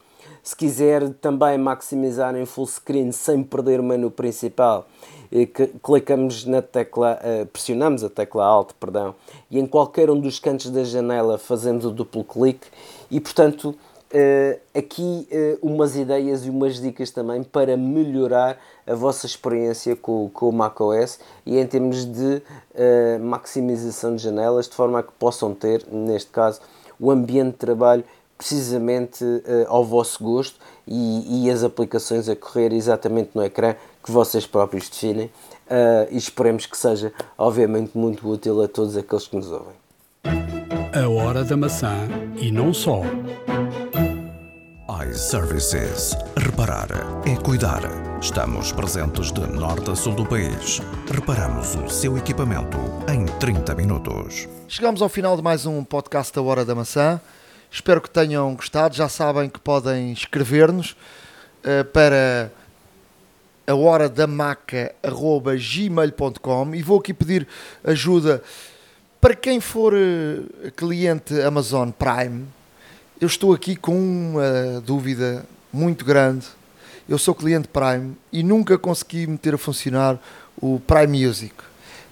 [0.41, 4.87] Se quiser também maximizar em full screen sem perder o menu principal,
[5.31, 5.47] eh,
[5.83, 9.13] clicamos na tecla, eh, pressionamos a tecla Alt, perdão,
[9.51, 12.67] e em qualquer um dos cantos da janela fazemos o duplo clique
[13.11, 13.75] e, portanto,
[14.09, 20.29] Uh, aqui uh, umas ideias e umas dicas também para melhorar a vossa experiência com,
[20.33, 25.11] com o macOS e em termos de uh, maximização de janelas, de forma a que
[25.19, 26.61] possam ter, neste caso,
[26.97, 28.03] o ambiente de trabalho
[28.37, 29.25] precisamente
[29.67, 34.87] ao vosso gosto e, e, as aplicações a correr exatamente no ecrã que vocês próprios
[34.89, 35.31] definem
[36.11, 39.73] e esperemos que seja, obviamente, muito útil a todos aqueles que nos ouvem.
[40.93, 42.07] A hora da maçã
[42.39, 43.01] e não só
[45.05, 46.17] iServices.
[46.37, 46.87] Reparar
[47.25, 47.81] é cuidar.
[48.19, 50.81] Estamos presentes de norte a sul do país.
[51.11, 54.49] Reparamos o seu equipamento em 30 minutos.
[54.67, 57.21] Chegamos ao final de mais um podcast da Hora da Maçã.
[57.69, 58.95] Espero que tenham gostado.
[58.95, 62.51] Já sabem que podem escrever-nos uh, para
[63.67, 67.47] a hora da maca.gmail.com e vou aqui pedir
[67.83, 68.41] ajuda
[69.21, 72.56] para quem for uh, cliente Amazon Prime
[73.19, 76.45] eu estou aqui com uma dúvida muito grande.
[77.09, 80.19] Eu sou cliente Prime e nunca consegui meter a funcionar
[80.61, 81.53] o Prime Music.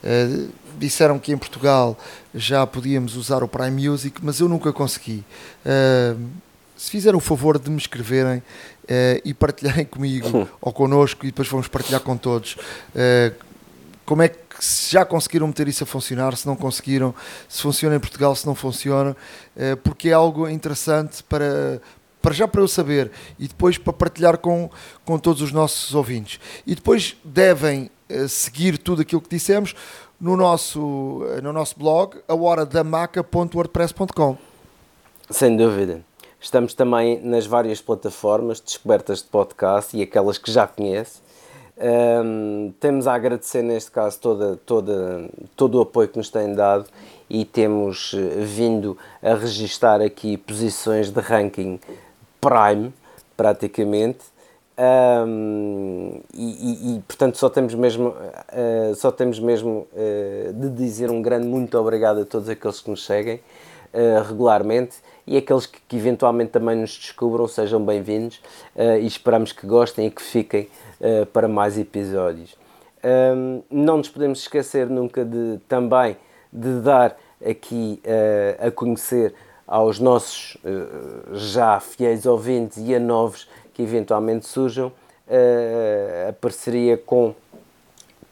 [0.03, 1.97] Uh, disseram que em Portugal
[2.33, 5.23] já podíamos usar o Prime Music, mas eu nunca consegui.
[5.65, 6.19] Uh,
[6.75, 11.47] se fizerem o favor de me escreverem uh, e partilharem comigo ou connosco, e depois
[11.47, 12.57] vamos partilhar com todos
[14.05, 17.13] como é que se já conseguiram meter isso a funcionar, se não conseguiram,
[17.47, 19.15] se funciona em Portugal, se não funciona,
[19.55, 21.81] eh, porque é algo interessante para,
[22.21, 24.69] para já para eu saber e depois para partilhar com,
[25.03, 26.39] com todos os nossos ouvintes.
[26.65, 29.75] E depois devem eh, seguir tudo aquilo que dissemos
[30.19, 34.37] no nosso, eh, no nosso blog, ahoradamaca.wordpress.com.
[35.29, 36.01] Sem dúvida.
[36.39, 41.24] Estamos também nas várias plataformas descobertas de podcast e aquelas que já conhece
[41.77, 46.85] um, temos a agradecer neste caso toda, toda, todo o apoio que nos têm dado
[47.29, 51.79] e temos eh, vindo a registar aqui posições de ranking
[52.39, 52.93] prime,
[53.35, 54.19] praticamente.
[54.77, 61.09] Um, e, e, e, portanto só temos mesmo uh, só temos mesmo uh, de dizer
[61.09, 63.39] um grande muito obrigado a todos aqueles que nos seguem
[63.93, 64.97] uh, regularmente
[65.27, 68.41] e aqueles que, que, eventualmente também nos descubram sejam bem-vindos
[69.01, 70.69] e esperamos que gostem e que fiquem
[70.99, 72.55] uh, para mais episódios.
[73.05, 76.17] Um, não nos podemos esquecer nunca de também
[76.51, 79.35] de dar aqui uh, a conhecer
[79.67, 86.97] aos nossos uh, já fiéis ouvintes e a novos que eventualmente surjam uh, a parceria
[86.97, 87.35] com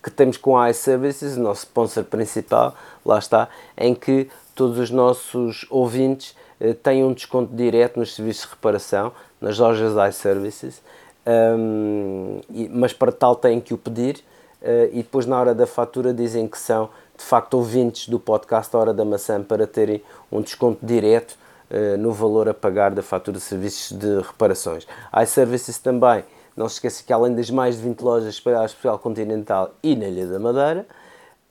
[0.02, 2.76] que temos com a iServices, o nosso sponsor principal,
[3.06, 8.46] lá está, em que todos os nossos ouvintes uh, têm um desconto direto nos serviços
[8.46, 10.82] de reparação, nas lojas iServices,
[11.26, 14.18] um, e, mas para tal têm que o pedir
[14.62, 18.76] uh, e depois na hora da fatura dizem que são de facto ouvintes do podcast
[18.76, 20.02] Hora da Maçã para terem
[20.32, 21.38] um desconto direto
[21.72, 24.86] uh, no valor a pagar da fatura de serviços de reparações.
[25.22, 26.24] iServices também,
[26.58, 30.08] não se esqueça que além das mais de 20 lojas por Portugal Continental e na
[30.08, 30.86] Ilha da Madeira,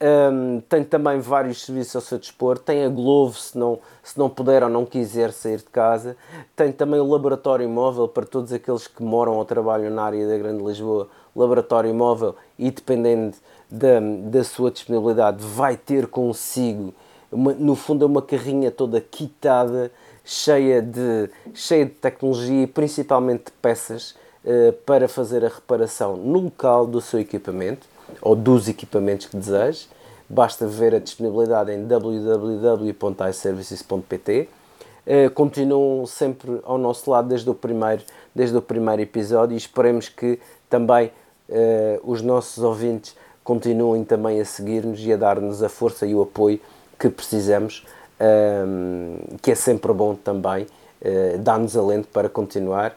[0.03, 2.59] um, tem também vários serviços ao seu dispor.
[2.59, 6.17] Tem a Glovo, se não, se não puder ou não quiser sair de casa.
[6.57, 10.37] Tem também o laboratório móvel para todos aqueles que moram ou trabalham na área da
[10.37, 11.09] Grande Lisboa.
[11.35, 13.37] Laboratório móvel e dependendo
[13.71, 16.93] da, da sua disponibilidade, vai ter consigo,
[17.31, 19.91] uma, no fundo, é uma carrinha toda quitada,
[20.23, 26.41] cheia de, cheia de tecnologia e principalmente de peças uh, para fazer a reparação no
[26.41, 29.89] local do seu equipamento ou dos equipamentos que deseje.
[30.29, 34.49] Basta ver a disponibilidade em www.iservices.pt.
[35.05, 38.03] Uh, continuam sempre ao nosso lado desde o primeiro,
[38.35, 40.39] desde o primeiro episódio e esperemos que
[40.71, 41.11] também
[41.49, 46.23] uh, os nossos ouvintes continuem também a seguir-nos e a dar-nos a força e o
[46.23, 46.61] apoio
[46.99, 47.85] que precisamos,
[48.21, 50.69] ehm, que é sempre bom também,
[51.41, 52.95] dar-nos alento para continuar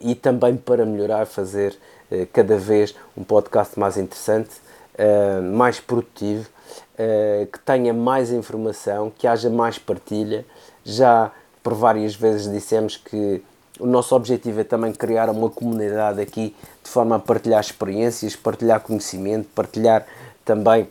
[0.00, 1.95] e também para melhorar, fazer eh,
[2.32, 4.50] cada vez um podcast mais interessante,
[4.98, 6.48] eh, mais produtivo,
[6.96, 10.42] eh, que tenha mais informação, que haja mais partilha.
[10.84, 11.30] Já
[11.62, 13.42] por várias vezes dissemos que
[13.78, 18.80] o nosso objetivo é também criar uma comunidade aqui de forma a partilhar experiências, partilhar
[18.80, 20.06] conhecimento, partilhar
[20.46, 20.88] também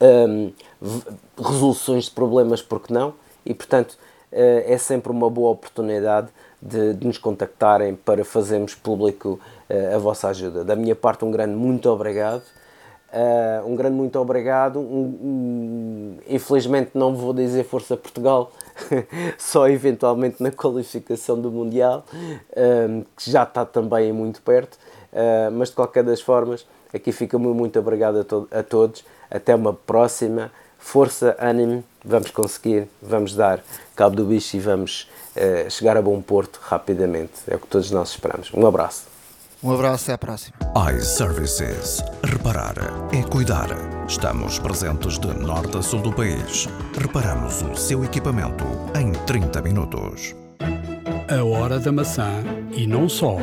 [0.00, 0.52] um,
[1.36, 3.14] resoluções de problemas, porque não?
[3.44, 3.98] E portanto
[4.30, 6.28] é sempre uma boa oportunidade
[6.62, 10.64] de, de nos contactarem para fazermos público uh, a vossa ajuda.
[10.64, 12.42] Da minha parte, um grande muito obrigado.
[13.12, 14.78] Uh, um grande muito obrigado.
[14.78, 18.52] Um, um, infelizmente, não vou dizer Força Portugal,
[19.36, 24.78] só eventualmente na qualificação do Mundial, uh, que já está também muito perto.
[25.52, 29.04] mas de qualquer das formas, aqui fica muito obrigado a, to a todos.
[29.28, 30.52] Até uma próxima.
[30.78, 33.62] Força, ânimo, vamos conseguir, vamos dar
[33.94, 37.32] cabo do bicho e vamos uh, chegar a bom porto rapidamente.
[37.48, 38.50] É o que todos nós esperamos.
[38.54, 39.12] Um abraço.
[39.62, 40.56] Um abraço, até à próxima.
[40.92, 42.02] iServices.
[42.24, 42.74] Reparar
[43.12, 43.68] é cuidar.
[44.08, 46.68] Estamos presentes de norte a sul do país.
[46.98, 48.64] Reparamos o seu equipamento
[48.98, 50.34] em 30 minutos.
[51.28, 53.36] A hora da maçã e não só.